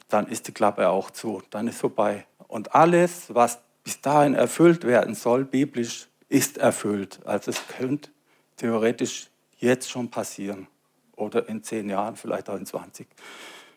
[0.07, 2.25] dann ist die Klappe auch zu, dann ist vorbei.
[2.47, 7.19] Und alles, was bis dahin erfüllt werden soll, biblisch, ist erfüllt.
[7.25, 8.09] Also es könnte
[8.57, 10.67] theoretisch jetzt schon passieren.
[11.15, 13.07] Oder in zehn Jahren, vielleicht auch in 20.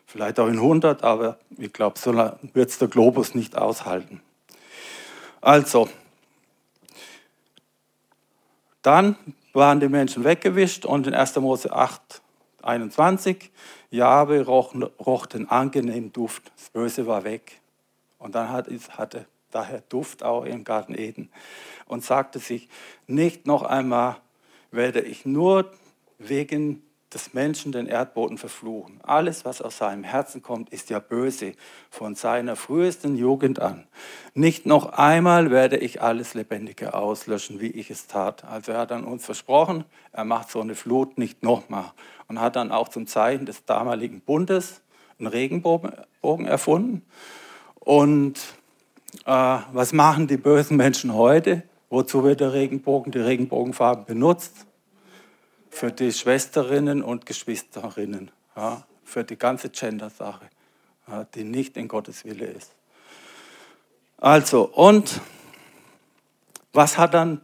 [0.05, 4.21] Vielleicht auch in 100, aber ich glaube, so lange wird es der Globus nicht aushalten.
[5.41, 5.89] Also,
[8.83, 9.15] dann
[9.53, 11.35] waren die Menschen weggewischt und in 1.
[11.37, 12.21] Mose 8,
[12.61, 13.51] 21,
[13.89, 17.59] Jahwe roch, roch den angenehmen Duft, das Böse war weg.
[18.19, 21.29] Und dann hat, hatte daher Duft auch im Garten Eden
[21.87, 22.69] und sagte sich,
[23.07, 24.17] nicht noch einmal
[24.71, 25.71] werde ich nur
[26.17, 28.99] wegen des Menschen den Erdboden verfluchen.
[29.03, 31.53] Alles, was aus seinem Herzen kommt, ist ja böse,
[31.89, 33.85] von seiner frühesten Jugend an.
[34.33, 38.43] Nicht noch einmal werde ich alles Lebendige auslöschen, wie ich es tat.
[38.45, 41.91] Also er hat dann uns versprochen, er macht so eine Flut nicht nochmal.
[42.27, 44.81] Und hat dann auch zum Zeichen des damaligen Bundes
[45.19, 47.03] einen Regenbogen erfunden.
[47.79, 48.39] Und
[49.25, 51.63] äh, was machen die bösen Menschen heute?
[51.89, 54.65] Wozu wird der Regenbogen, die Regenbogenfarben benutzt?
[55.73, 60.45] Für die Schwesterinnen und Geschwisterinnen, ja, für die ganze Gender-Sache,
[61.07, 62.71] ja, die nicht in Gottes Wille ist.
[64.17, 65.19] Also, und
[66.71, 67.41] was hat dann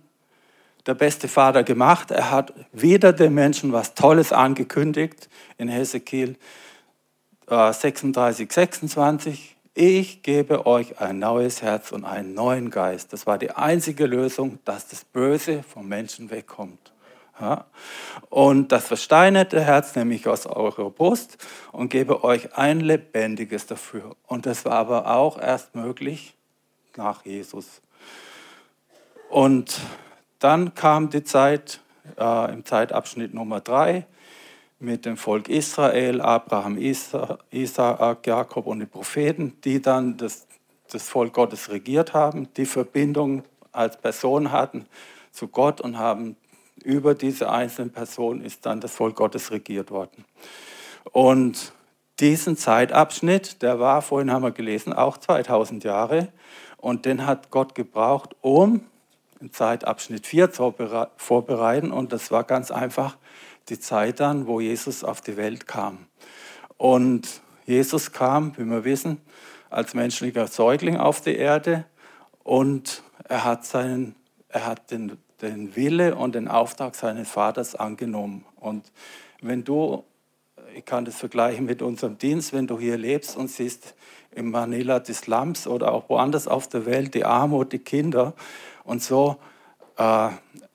[0.85, 2.11] der beste Vater gemacht?
[2.11, 6.37] Er hat wieder den Menschen was Tolles angekündigt in Hesekiel
[7.47, 9.55] äh, 36, 26.
[9.73, 13.11] Ich gebe euch ein neues Herz und einen neuen Geist.
[13.11, 16.93] Das war die einzige Lösung, dass das Böse vom Menschen wegkommt.
[17.39, 17.65] Ja.
[18.29, 21.37] Und das versteinerte Herz nehme ich aus eurer Brust
[21.71, 24.15] und gebe euch ein lebendiges dafür.
[24.27, 26.35] Und das war aber auch erst möglich
[26.97, 27.81] nach Jesus.
[29.29, 29.79] Und
[30.39, 31.79] dann kam die Zeit
[32.17, 34.05] äh, im Zeitabschnitt Nummer drei
[34.79, 40.47] mit dem Volk Israel, Abraham, Isaak, Jakob und die Propheten, die dann das,
[40.89, 44.87] das Volk Gottes regiert haben, die Verbindung als Person hatten
[45.31, 46.37] zu Gott und haben
[46.83, 50.25] über diese einzelnen Personen ist dann das Volk Gottes regiert worden.
[51.11, 51.73] Und
[52.19, 56.29] diesen Zeitabschnitt, der war, vorhin haben wir gelesen, auch 2000 Jahre.
[56.77, 58.81] Und den hat Gott gebraucht, um
[59.41, 60.73] den Zeitabschnitt 4 zu
[61.17, 61.91] vorbereiten.
[61.91, 63.17] Und das war ganz einfach
[63.69, 66.07] die Zeit dann, wo Jesus auf die Welt kam.
[66.77, 69.21] Und Jesus kam, wie wir wissen,
[69.69, 71.85] als menschlicher Säugling auf die Erde
[72.43, 74.15] und er hat, seinen,
[74.47, 78.45] er hat den den Wille und den Auftrag seines Vaters angenommen.
[78.59, 78.91] Und
[79.41, 80.03] wenn du,
[80.75, 83.95] ich kann das vergleichen mit unserem Dienst, wenn du hier lebst und siehst
[84.31, 88.33] in Manila die Slums oder auch woanders auf der Welt die Armut, die Kinder
[88.83, 89.37] und so,
[89.97, 90.29] äh,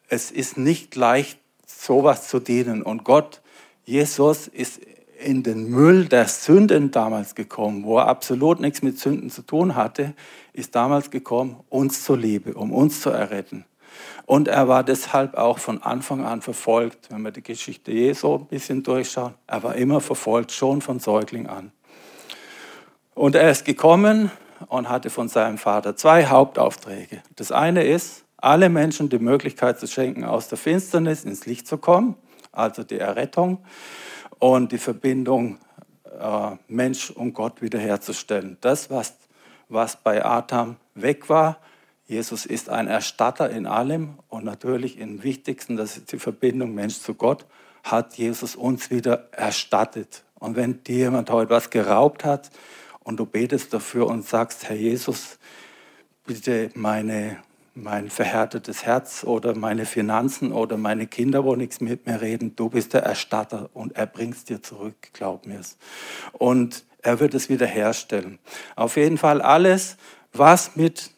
[0.08, 2.82] es ist nicht leicht, sowas zu dienen.
[2.82, 3.40] Und Gott,
[3.84, 4.80] Jesus, ist
[5.18, 9.74] in den Müll der Sünden damals gekommen, wo er absolut nichts mit Sünden zu tun
[9.74, 10.14] hatte,
[10.52, 13.64] ist damals gekommen, uns zur Liebe, um uns zu erretten.
[14.26, 17.10] Und er war deshalb auch von Anfang an verfolgt.
[17.10, 21.46] Wenn wir die Geschichte Jesu ein bisschen durchschauen, er war immer verfolgt, schon von Säugling
[21.46, 21.72] an.
[23.14, 24.30] Und er ist gekommen
[24.68, 27.22] und hatte von seinem Vater zwei Hauptaufträge.
[27.36, 31.78] Das eine ist, alle Menschen die Möglichkeit zu schenken, aus der Finsternis ins Licht zu
[31.78, 32.16] kommen,
[32.52, 33.58] also die Errettung
[34.38, 35.58] und die Verbindung
[36.18, 38.58] äh, Mensch und Gott wiederherzustellen.
[38.60, 39.14] Das, was,
[39.68, 41.58] was bei Adam weg war,
[42.06, 46.98] Jesus ist ein Erstatter in allem und natürlich im Wichtigsten, das ist die Verbindung Mensch
[46.98, 47.46] zu Gott,
[47.82, 50.22] hat Jesus uns wieder erstattet.
[50.38, 52.50] Und wenn dir jemand heute was geraubt hat
[53.00, 55.38] und du betest dafür und sagst, Herr Jesus,
[56.26, 57.38] bitte meine,
[57.74, 62.68] mein verhärtetes Herz oder meine Finanzen oder meine Kinder, wo nichts mit mir reden, du
[62.68, 65.78] bist der Erstatter und er bringt es dir zurück, glaub mir's.
[66.32, 68.38] Und er wird es wieder herstellen.
[68.76, 69.96] Auf jeden Fall alles,
[70.32, 71.10] was mit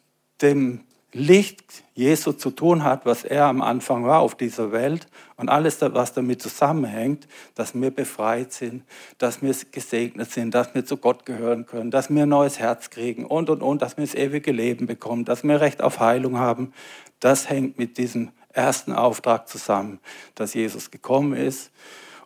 [0.43, 0.81] dem
[1.13, 5.81] Licht Jesu zu tun hat, was er am Anfang war auf dieser Welt und alles,
[5.81, 8.85] was damit zusammenhängt, dass wir befreit sind,
[9.17, 12.91] dass wir gesegnet sind, dass wir zu Gott gehören können, dass wir ein neues Herz
[12.91, 16.37] kriegen und, und, und, dass wir das ewige Leben bekommen, dass wir Recht auf Heilung
[16.37, 16.75] haben,
[17.19, 20.01] das hängt mit diesem ersten Auftrag zusammen,
[20.35, 21.71] dass Jesus gekommen ist,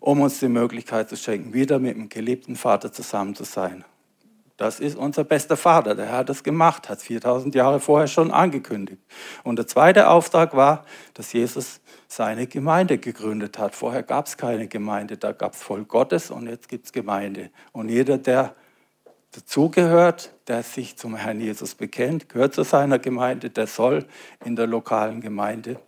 [0.01, 3.85] um uns die Möglichkeit zu schenken, wieder mit dem geliebten Vater zusammen zu sein.
[4.61, 9.01] Das ist unser bester Vater, der hat das gemacht, hat 4000 Jahre vorher schon angekündigt.
[9.42, 13.75] Und der zweite Auftrag war, dass Jesus seine Gemeinde gegründet hat.
[13.75, 17.49] Vorher gab es keine Gemeinde, da gab es Volk Gottes und jetzt gibt es Gemeinde.
[17.73, 18.55] Und jeder, der
[19.31, 24.05] dazugehört, der sich zum Herrn Jesus bekennt, gehört zu seiner Gemeinde, der soll
[24.44, 25.81] in der lokalen Gemeinde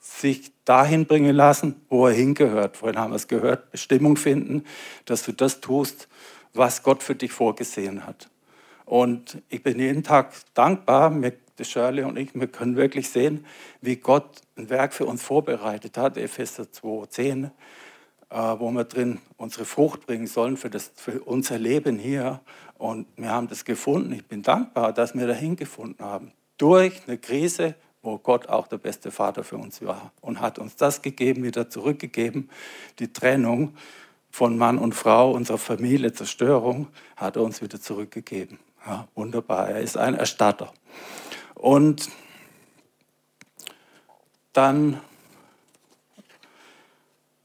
[0.00, 2.76] sich dahin bringen lassen, wo er hingehört.
[2.76, 4.64] Vorhin haben wir es gehört, Bestimmung finden,
[5.04, 6.08] dass du das tust,
[6.56, 8.30] was Gott für dich vorgesehen hat.
[8.84, 11.10] Und ich bin jeden Tag dankbar,
[11.64, 13.46] Shirley und ich, wir können wirklich sehen,
[13.80, 17.50] wie Gott ein Werk für uns vorbereitet hat, Epheser 2,10,
[18.30, 22.40] äh, wo wir drin unsere Frucht bringen sollen für, das, für unser Leben hier.
[22.78, 24.12] Und wir haben das gefunden.
[24.12, 26.32] Ich bin dankbar, dass wir dahin gefunden haben.
[26.58, 30.76] Durch eine Krise, wo Gott auch der beste Vater für uns war und hat uns
[30.76, 32.50] das gegeben, wieder zurückgegeben,
[32.98, 33.74] die Trennung
[34.36, 38.58] von Mann und Frau, unserer Familie, Zerstörung, hat er uns wieder zurückgegeben.
[38.86, 40.74] Ja, wunderbar, er ist ein Erstatter.
[41.54, 42.10] Und
[44.52, 45.00] dann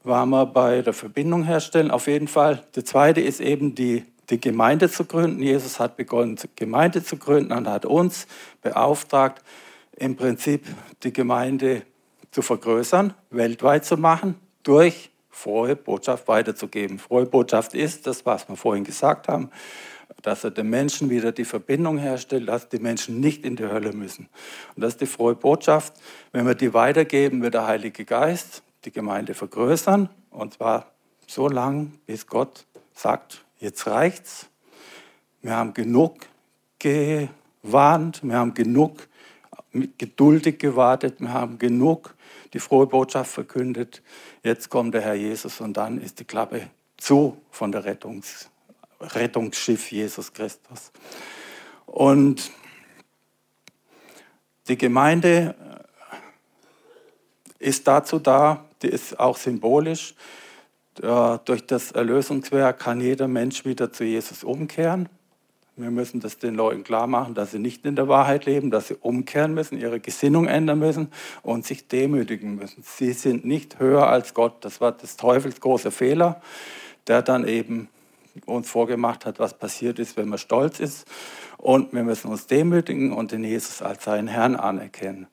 [0.02, 1.90] waren wir bei der Verbindung herstellen.
[1.90, 2.62] Auf jeden Fall.
[2.76, 5.42] Der zweite ist eben die, die Gemeinde zu gründen.
[5.42, 8.26] Jesus hat begonnen, Gemeinde zu gründen und hat uns
[8.60, 9.42] beauftragt,
[9.96, 10.66] im Prinzip
[11.04, 11.86] die Gemeinde
[12.32, 17.00] zu vergrößern, weltweit zu machen, durch frohe Botschaft weiterzugeben.
[17.00, 19.50] Frohe Botschaft ist das, was wir vorhin gesagt haben,
[20.20, 23.92] dass er den Menschen wieder die Verbindung herstellt, dass die Menschen nicht in die Hölle
[23.92, 24.28] müssen.
[24.76, 25.94] Und das ist die frohe Botschaft.
[26.30, 30.10] Wenn wir die weitergeben, wird der Heilige Geist die Gemeinde vergrößern.
[30.30, 30.92] Und zwar
[31.26, 34.48] so lange, bis Gott sagt, jetzt reicht's.
[35.40, 36.18] Wir haben genug
[36.78, 39.08] gewarnt, wir haben genug
[39.96, 42.14] geduldig gewartet, wir haben genug
[42.52, 44.02] die frohe Botschaft verkündet.
[44.42, 48.50] Jetzt kommt der Herr Jesus und dann ist die Klappe zu von der Rettungs,
[49.00, 50.92] Rettungsschiff Jesus Christus.
[51.86, 52.50] Und
[54.68, 55.54] die Gemeinde
[57.58, 60.14] ist dazu da, die ist auch symbolisch.
[60.94, 65.08] Durch das Erlösungswerk kann jeder Mensch wieder zu Jesus umkehren.
[65.76, 68.88] Wir müssen das den Leuten klar machen, dass sie nicht in der Wahrheit leben, dass
[68.88, 71.08] sie umkehren müssen, ihre Gesinnung ändern müssen
[71.42, 72.82] und sich demütigen müssen.
[72.86, 74.64] Sie sind nicht höher als Gott.
[74.64, 76.42] Das war des Teufels großer Fehler,
[77.06, 77.88] der dann eben
[78.44, 81.06] uns vorgemacht hat, was passiert ist, wenn man stolz ist.
[81.56, 85.26] Und wir müssen uns demütigen und den Jesus als seinen Herrn anerkennen.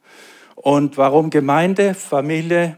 [0.56, 2.78] Und warum Gemeinde, Familie,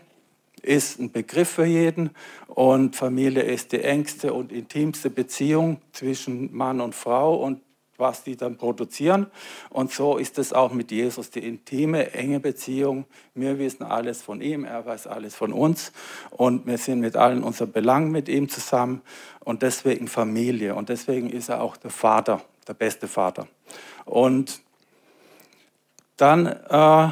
[0.62, 2.12] ist ein Begriff für jeden
[2.48, 7.62] und Familie ist die engste und intimste Beziehung zwischen Mann und Frau und
[8.02, 9.28] was die dann produzieren.
[9.70, 13.06] Und so ist es auch mit Jesus, die intime, enge Beziehung.
[13.36, 15.94] Wir wissen alles von ihm, er weiß alles von uns
[16.32, 19.02] und wir sind mit allen unseren Belangen mit ihm zusammen
[19.40, 23.48] und deswegen Familie und deswegen ist er auch der Vater, der beste Vater.
[24.06, 24.62] Und
[26.18, 27.10] dann äh,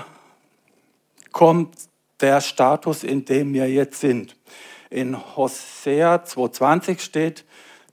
[1.31, 1.88] kommt
[2.21, 4.35] der Status, in dem wir jetzt sind.
[4.89, 7.45] In Hosea 2.20 steht,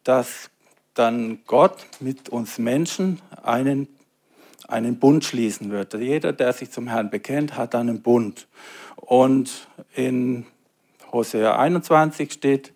[0.04, 0.50] dass
[0.94, 3.88] dann Gott mit uns Menschen einen,
[4.66, 5.94] einen Bund schließen wird.
[5.94, 8.48] Jeder, der sich zum Herrn bekennt, hat einen Bund.
[8.96, 10.46] Und in
[11.12, 12.72] Hosea 21 steht,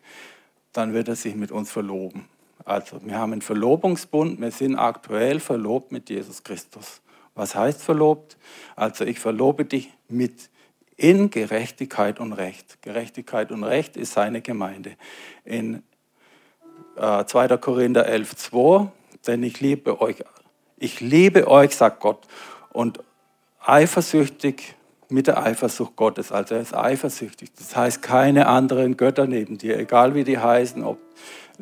[0.72, 2.28] dann wird er sich mit uns verloben.
[2.64, 7.00] Also wir haben einen Verlobungsbund, wir sind aktuell verlobt mit Jesus Christus.
[7.34, 8.36] Was heißt verlobt?
[8.76, 10.49] Also ich verlobe dich mit
[11.00, 12.82] in Gerechtigkeit und Recht.
[12.82, 14.96] Gerechtigkeit und Recht ist seine Gemeinde.
[15.44, 15.82] In
[16.96, 17.56] äh, 2.
[17.56, 18.92] Korinther 11, 2,
[19.26, 20.16] denn ich liebe euch,
[20.76, 22.26] ich liebe euch, sagt Gott,
[22.70, 23.00] und
[23.64, 24.74] eifersüchtig
[25.08, 26.32] mit der Eifersucht Gottes.
[26.32, 27.50] Also er ist eifersüchtig.
[27.56, 30.98] Das heißt, keine anderen Götter neben dir, egal wie die heißen, ob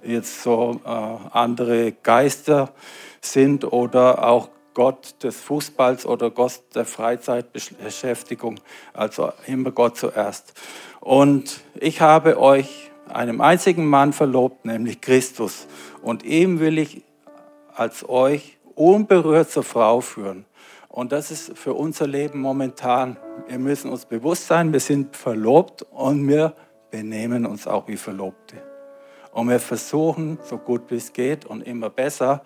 [0.02, 2.72] jetzt so äh, andere Geister
[3.20, 4.48] sind oder auch
[4.78, 8.60] Gott des Fußballs oder Gott der Freizeitbeschäftigung.
[8.92, 10.54] Also immer Gott zuerst.
[11.00, 15.66] Und ich habe euch einem einzigen Mann verlobt, nämlich Christus.
[16.00, 17.02] Und ihm will ich
[17.74, 20.44] als euch unberührt zur Frau führen.
[20.88, 23.16] Und das ist für unser Leben momentan.
[23.48, 26.54] Wir müssen uns bewusst sein, wir sind verlobt und wir
[26.92, 28.62] benehmen uns auch wie Verlobte.
[29.32, 32.44] Und wir versuchen, so gut wie es geht und immer besser,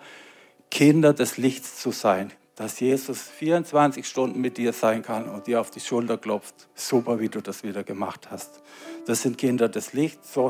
[0.73, 5.61] Kinder des Lichts zu sein, dass Jesus 24 Stunden mit dir sein kann und dir
[5.61, 6.67] auf die Schulter klopft.
[6.73, 8.59] Super, wie du das wieder gemacht hast.
[9.05, 10.33] Das sind Kinder des Lichts.
[10.33, 10.49] So,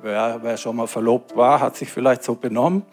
[0.00, 2.86] wer, wer schon mal verlobt war, hat sich vielleicht so benommen,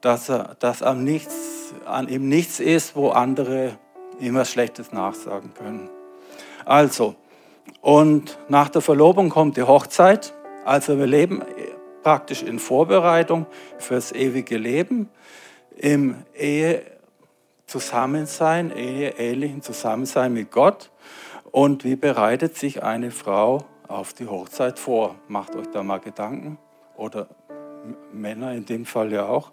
[0.00, 3.76] dass, er, dass am nichts, an ihm nichts ist, wo andere
[4.20, 5.90] immer Schlechtes nachsagen können.
[6.64, 7.16] Also,
[7.80, 10.34] und nach der Verlobung kommt die Hochzeit.
[10.64, 11.42] Also wir leben
[12.04, 13.46] praktisch in Vorbereitung
[13.78, 15.08] fürs ewige Leben
[15.76, 16.82] im Ehe
[17.66, 20.90] Zusammensein, Ehe, ehelichen Zusammensein mit Gott.
[21.52, 25.16] Und wie bereitet sich eine Frau auf die Hochzeit vor?
[25.28, 26.58] Macht euch da mal Gedanken.
[26.96, 27.28] Oder
[28.12, 29.52] Männer in dem Fall ja auch.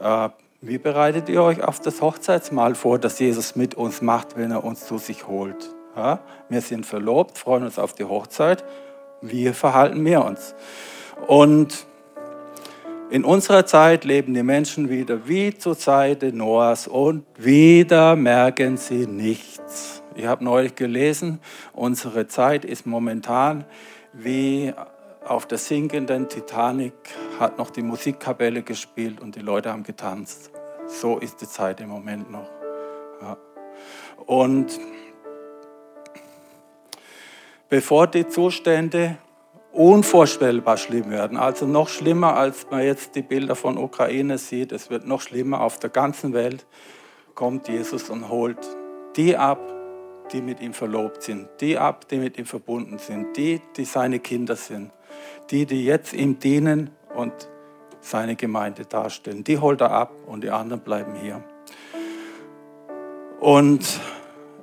[0.00, 0.28] Äh,
[0.60, 4.64] wie bereitet ihr euch auf das Hochzeitsmahl vor, das Jesus mit uns macht, wenn er
[4.64, 5.72] uns zu sich holt?
[6.50, 8.64] Wir sind verlobt, freuen uns auf die Hochzeit.
[9.22, 10.54] Wie verhalten wir uns?
[11.26, 11.86] Und
[13.10, 19.06] in unserer Zeit leben die Menschen wieder wie zur Zeit Noahs und wieder merken sie
[19.06, 20.02] nichts.
[20.16, 21.40] Ich habe neulich gelesen,
[21.72, 23.64] unsere Zeit ist momentan
[24.12, 24.72] wie
[25.24, 26.94] auf der sinkenden Titanic
[27.38, 30.50] hat noch die Musikkapelle gespielt und die Leute haben getanzt.
[30.86, 32.48] So ist die Zeit im Moment noch.
[33.20, 33.36] Ja.
[34.24, 34.78] Und
[37.68, 39.18] bevor die Zustände
[39.76, 41.36] unvorstellbar schlimm werden.
[41.36, 44.72] Also noch schlimmer, als man jetzt die Bilder von Ukraine sieht.
[44.72, 45.60] Es wird noch schlimmer.
[45.60, 46.66] Auf der ganzen Welt
[47.34, 48.58] kommt Jesus und holt
[49.16, 49.60] die ab,
[50.32, 54.18] die mit ihm verlobt sind, die ab, die mit ihm verbunden sind, die, die seine
[54.18, 54.90] Kinder sind,
[55.50, 57.32] die, die jetzt ihm dienen und
[58.00, 59.44] seine Gemeinde darstellen.
[59.44, 61.42] Die holt er ab und die anderen bleiben hier.
[63.40, 64.00] Und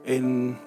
[0.03, 0.57] in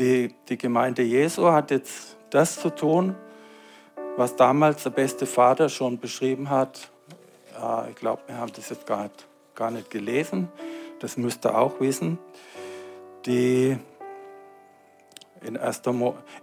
[0.00, 3.14] die, die Gemeinde Jesu hat jetzt das zu tun,
[4.16, 6.90] was damals der beste Vater schon beschrieben hat.
[7.54, 10.48] Ja, ich glaube, wir haben das jetzt gar nicht, gar nicht gelesen.
[11.00, 12.18] Das müsst ihr auch wissen.
[13.26, 13.76] Die
[15.42, 15.82] in 1.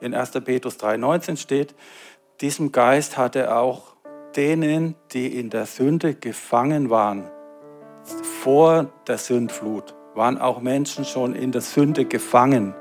[0.02, 0.32] in 1.
[0.44, 1.76] Petrus 3,19 steht,
[2.42, 3.96] diesem Geist hat er auch
[4.36, 7.30] denen, die in der Sünde gefangen waren,
[8.44, 12.76] vor der Sündflut, waren auch Menschen schon in der Sünde gefangen.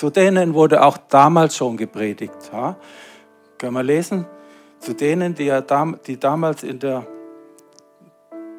[0.00, 2.32] Zu denen wurde auch damals schon gepredigt.
[2.54, 2.78] Ja?
[3.58, 4.24] Können wir lesen?
[4.78, 5.60] Zu denen, die, er
[6.06, 7.06] die damals in der,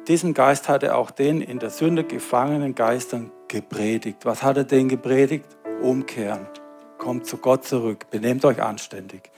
[0.06, 4.24] diesen Geist hatte auch den in der Sünde gefangenen Geistern gepredigt.
[4.24, 5.46] Was hat er denen gepredigt?
[5.82, 6.46] Umkehren.
[6.96, 8.08] Kommt zu Gott zurück.
[8.08, 9.32] Benehmt euch anständig.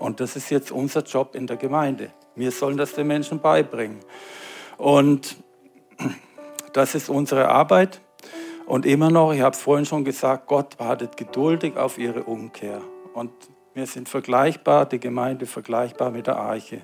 [0.00, 2.10] Und das ist jetzt unser Job in der Gemeinde.
[2.34, 4.00] Wir sollen das den Menschen beibringen.
[4.76, 5.36] Und
[6.72, 8.00] das ist unsere Arbeit.
[8.66, 12.80] Und immer noch, ich habe es vorhin schon gesagt, Gott wartet geduldig auf ihre Umkehr.
[13.12, 13.30] Und
[13.74, 16.82] wir sind vergleichbar, die Gemeinde vergleichbar mit der Arche.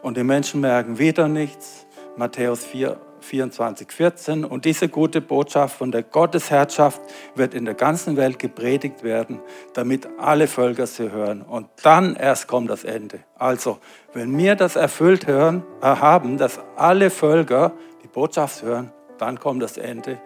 [0.00, 1.86] Und die Menschen merken wieder nichts.
[2.16, 4.44] Matthäus 4, 24, 14.
[4.44, 7.00] Und diese gute Botschaft von der Gottesherrschaft
[7.34, 9.40] wird in der ganzen Welt gepredigt werden,
[9.74, 11.42] damit alle Völker sie hören.
[11.42, 13.20] Und dann erst kommt das Ende.
[13.36, 13.78] Also,
[14.12, 19.62] wenn wir das erfüllt hören, äh, haben, dass alle Völker die Botschaft hören, dann kommt
[19.62, 20.18] das Ende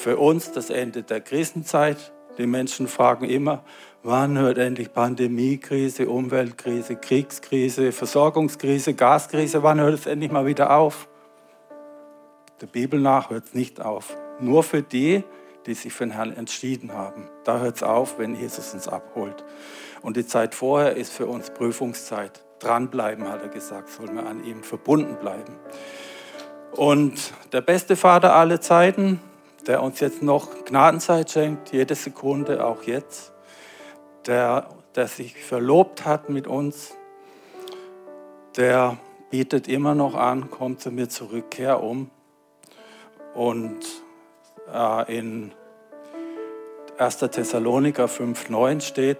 [0.00, 2.12] für uns das Ende der Krisenzeit.
[2.38, 3.62] Die Menschen fragen immer,
[4.02, 11.06] wann hört endlich Pandemiekrise, Umweltkrise, Kriegskrise, Versorgungskrise, Gaskrise, wann hört es endlich mal wieder auf?
[12.62, 14.16] Der Bibel nach hört es nicht auf.
[14.40, 15.22] Nur für die,
[15.66, 17.28] die sich für den Herrn entschieden haben.
[17.44, 19.44] Da hört es auf, wenn Jesus uns abholt.
[20.00, 22.42] Und die Zeit vorher ist für uns Prüfungszeit.
[22.58, 25.56] Dranbleiben, hat er gesagt, sollen wir an ihm verbunden bleiben.
[26.72, 29.20] Und der beste Vater aller Zeiten,
[29.66, 33.32] der uns jetzt noch Gnadenzeit schenkt, jede Sekunde, auch jetzt,
[34.26, 36.94] der, der sich verlobt hat mit uns,
[38.56, 38.98] der
[39.30, 42.10] bietet immer noch an, komm zu mir zurück, kehr um.
[43.34, 43.86] Und
[44.72, 45.52] äh, in
[46.98, 47.18] 1.
[47.18, 49.18] Thessaloniker 5,9 steht,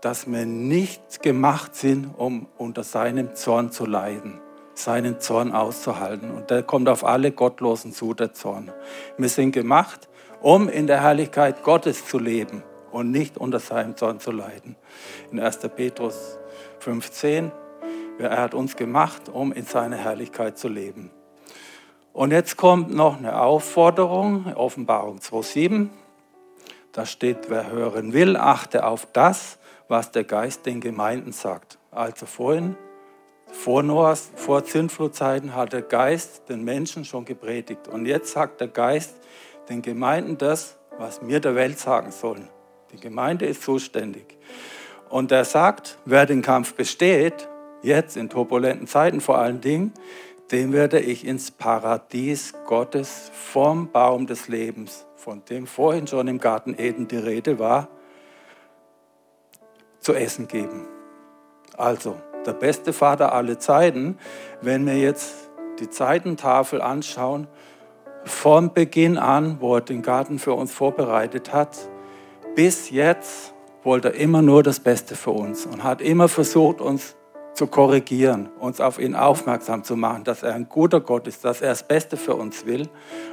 [0.00, 4.40] dass wir nicht gemacht sind, um unter seinem Zorn zu leiden
[4.78, 6.30] seinen Zorn auszuhalten.
[6.30, 8.72] Und der kommt auf alle Gottlosen zu, der Zorn.
[9.16, 10.08] Wir sind gemacht,
[10.40, 12.62] um in der Herrlichkeit Gottes zu leben
[12.92, 14.76] und nicht unter seinem Zorn zu leiden.
[15.32, 15.58] In 1.
[15.74, 16.38] Petrus
[16.78, 17.50] 15,
[18.18, 21.10] er hat uns gemacht, um in seiner Herrlichkeit zu leben.
[22.12, 25.88] Und jetzt kommt noch eine Aufforderung, Offenbarung 2.7.
[26.92, 29.58] Da steht, wer hören will, achte auf das,
[29.88, 31.78] was der Geist den Gemeinden sagt.
[31.90, 32.76] Also vorhin
[33.52, 37.88] vor Noahs, vor Zündflutzeiten hat der Geist den Menschen schon gepredigt.
[37.88, 39.16] Und jetzt sagt der Geist
[39.68, 42.48] den Gemeinden das, was wir der Welt sagen sollen.
[42.92, 44.38] Die Gemeinde ist zuständig.
[45.08, 47.48] Und er sagt, wer den Kampf besteht,
[47.82, 49.92] jetzt in turbulenten Zeiten vor allen Dingen,
[50.50, 56.38] den werde ich ins Paradies Gottes vom Baum des Lebens, von dem vorhin schon im
[56.38, 57.88] Garten Eden die Rede war,
[60.00, 60.86] zu essen geben.
[61.76, 62.16] Also,
[62.46, 64.18] der beste Vater aller Zeiten,
[64.60, 67.46] wenn wir jetzt die Zeitentafel anschauen,
[68.24, 71.76] vom Beginn an, wo er den Garten für uns vorbereitet hat,
[72.54, 77.16] bis jetzt wollte er immer nur das Beste für uns und hat immer versucht, uns
[77.54, 81.60] zu korrigieren, uns auf ihn aufmerksam zu machen, dass er ein guter Gott ist, dass
[81.60, 82.88] er das Beste für uns will.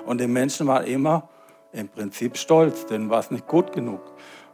[0.06, 1.30] Und die Menschen waren immer
[1.72, 4.02] im Prinzip stolz, denn war es nicht gut genug.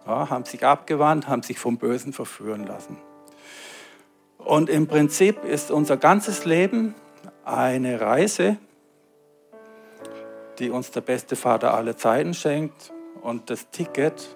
[0.06, 2.98] Ja, haben sich abgewandt, haben sich vom Bösen verführen lassen.
[4.46, 6.96] Und im Prinzip ist unser ganzes Leben
[7.46, 8.58] eine Reise,
[10.60, 12.92] die uns der beste Vater aller Zeiten schenkt.
[13.22, 14.36] Und das Ticket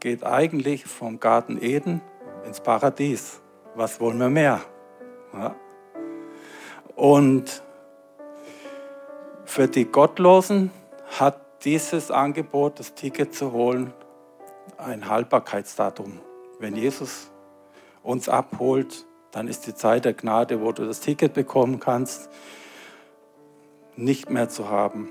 [0.00, 2.00] geht eigentlich vom Garten Eden
[2.44, 3.42] ins Paradies
[3.74, 4.60] was wollen wir mehr?
[5.32, 5.54] Ja.
[6.94, 7.62] Und
[9.44, 10.70] für die Gottlosen
[11.18, 13.92] hat dieses Angebot, das Ticket zu holen,
[14.78, 16.20] ein Haltbarkeitsdatum.
[16.58, 17.30] Wenn Jesus
[18.02, 22.30] uns abholt, dann ist die Zeit der Gnade, wo du das Ticket bekommen kannst,
[23.96, 25.10] nicht mehr zu haben.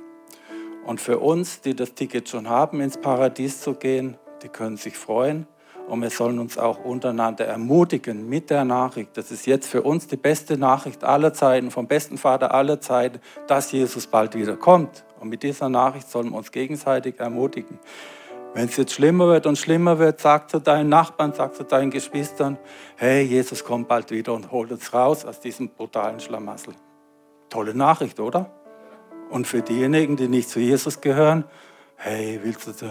[0.85, 4.97] Und für uns, die das Ticket schon haben, ins Paradies zu gehen, die können sich
[4.97, 5.47] freuen.
[5.87, 9.17] Und wir sollen uns auch untereinander ermutigen mit der Nachricht.
[9.17, 13.19] Das ist jetzt für uns die beste Nachricht aller Zeiten, vom besten Vater aller Zeiten,
[13.47, 15.03] dass Jesus bald wieder kommt.
[15.19, 17.79] Und mit dieser Nachricht sollen wir uns gegenseitig ermutigen.
[18.53, 21.89] Wenn es jetzt schlimmer wird und schlimmer wird, sag zu deinen Nachbarn, sag zu deinen
[21.89, 22.57] Geschwistern,
[22.97, 26.73] hey, Jesus kommt bald wieder und holt uns raus aus diesem brutalen Schlamassel.
[27.49, 28.51] Tolle Nachricht, oder?
[29.29, 31.45] Und für diejenigen, die nicht zu Jesus gehören,
[31.95, 32.85] hey, willst du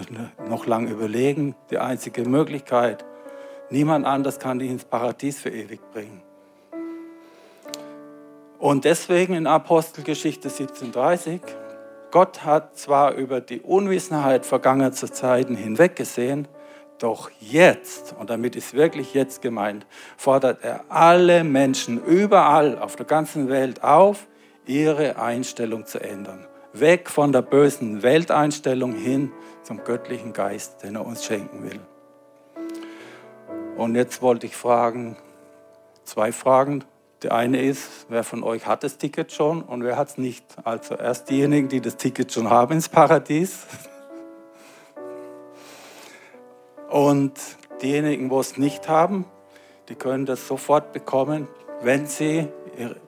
[0.48, 1.54] noch lange überlegen?
[1.70, 3.04] Die einzige Möglichkeit.
[3.68, 6.22] Niemand anders kann dich ins Paradies für ewig bringen.
[8.58, 11.40] Und deswegen in Apostelgeschichte 1730,
[12.10, 16.48] Gott hat zwar über die Unwissenheit vergangener Zeiten hinweggesehen,
[16.98, 19.86] doch jetzt, und damit ist wirklich jetzt gemeint,
[20.16, 24.26] fordert er alle Menschen überall auf der ganzen Welt auf,
[24.66, 29.32] ihre Einstellung zu ändern weg von der bösen Welteinstellung hin
[29.62, 31.80] zum göttlichen Geist, den er uns schenken will.
[33.76, 35.16] Und jetzt wollte ich fragen,
[36.04, 36.84] zwei Fragen.
[37.22, 40.42] Die eine ist, wer von euch hat das Ticket schon und wer hat es nicht?
[40.64, 43.66] Also erst diejenigen, die das Ticket schon haben ins Paradies.
[46.88, 47.34] Und
[47.82, 49.26] diejenigen, wo es nicht haben,
[49.88, 51.46] die können das sofort bekommen,
[51.82, 52.48] wenn sie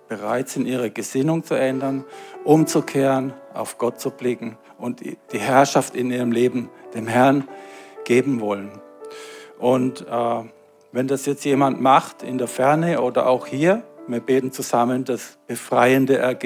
[0.09, 2.05] bereit sind, ihre Gesinnung zu ändern,
[2.45, 7.49] umzukehren, auf Gott zu blicken und die Herrschaft in ihrem Leben dem Herrn
[8.05, 8.71] geben wollen.
[9.59, 10.45] Und äh,
[10.93, 15.39] wenn das jetzt jemand macht in der Ferne oder auch hier, wir beten zusammen das
[15.47, 16.37] befreiende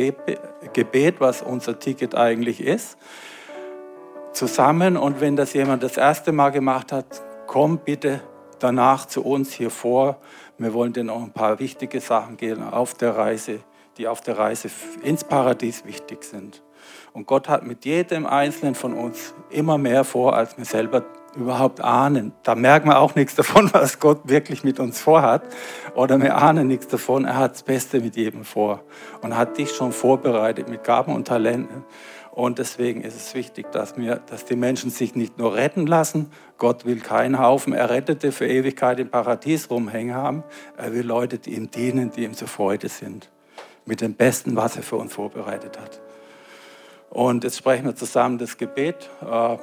[0.72, 2.98] Gebet, was unser Ticket eigentlich ist,
[4.32, 4.96] zusammen.
[4.96, 8.20] Und wenn das jemand das erste Mal gemacht hat, komm bitte
[8.58, 10.18] danach zu uns hier vor.
[10.58, 13.60] Wir wollen dir noch ein paar wichtige Sachen geben auf der Reise,
[13.96, 14.70] die auf der Reise
[15.02, 16.62] ins Paradies wichtig sind.
[17.12, 21.04] Und Gott hat mit jedem Einzelnen von uns immer mehr vor, als wir selber
[21.36, 22.32] überhaupt ahnen.
[22.42, 25.42] Da merken wir auch nichts davon, was Gott wirklich mit uns vorhat.
[25.94, 27.24] Oder wir ahnen nichts davon.
[27.24, 28.82] Er hat das Beste mit jedem vor
[29.22, 31.84] und hat dich schon vorbereitet mit Gaben und Talenten.
[32.36, 36.30] Und deswegen ist es wichtig, dass, wir, dass die Menschen sich nicht nur retten lassen.
[36.58, 40.44] Gott will keinen Haufen Errettete für Ewigkeit im Paradies rumhängen haben.
[40.76, 43.30] Er will Leute, die ihm dienen, die ihm zur Freude sind.
[43.86, 46.02] Mit dem Besten, was er für uns vorbereitet hat.
[47.08, 49.08] Und jetzt sprechen wir zusammen das Gebet.
[49.22, 49.56] Äh,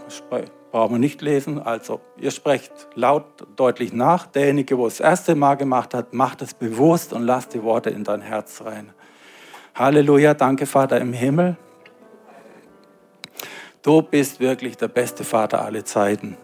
[0.73, 1.61] brauchen wir nicht lesen.
[1.61, 4.25] Also, ihr sprecht laut, deutlich nach.
[4.25, 7.91] Derjenige, der es das erste Mal gemacht hat, macht es bewusst und lasst die Worte
[7.91, 8.91] in dein Herz rein.
[9.75, 11.57] Halleluja, danke Vater im Himmel.
[13.83, 16.37] Du bist wirklich der beste Vater aller Zeiten.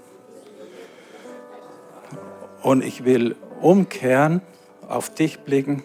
[2.62, 4.44] Und ich will umkehren,
[4.88, 5.82] auf dich blicken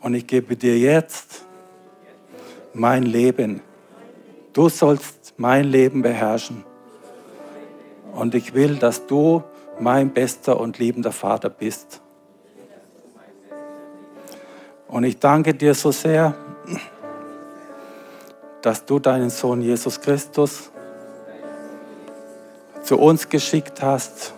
[0.00, 1.44] und ich gebe dir jetzt
[2.74, 3.60] mein Leben.
[4.52, 6.64] Du sollst mein Leben beherrschen.
[8.14, 9.42] Und ich will, dass du
[9.78, 12.00] mein bester und liebender Vater bist.
[14.88, 16.34] Und ich danke dir so sehr,
[18.62, 20.70] dass du deinen Sohn Jesus Christus
[22.82, 24.32] zu uns geschickt hast,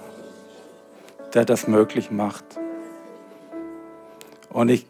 [1.35, 2.45] der das möglich macht.
[4.51, 4.87] Und ich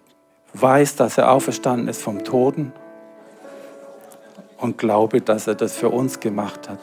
[0.55, 2.73] weiß, dass er auferstanden ist vom Toten
[4.57, 6.81] und glaube, dass er das für uns gemacht hat,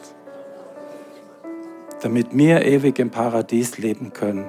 [2.02, 4.48] damit wir ewig im Paradies leben können,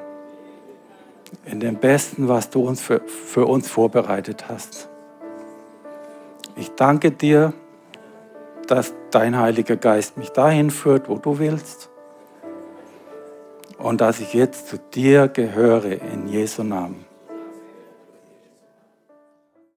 [1.45, 4.89] in dem Besten, was du uns für, für uns vorbereitet hast.
[6.56, 7.54] Ich danke dir,
[8.68, 11.89] dass dein Heiliger Geist mich dahin führt, wo du willst.
[13.78, 17.09] Und dass ich jetzt zu dir gehöre in Jesu Namen.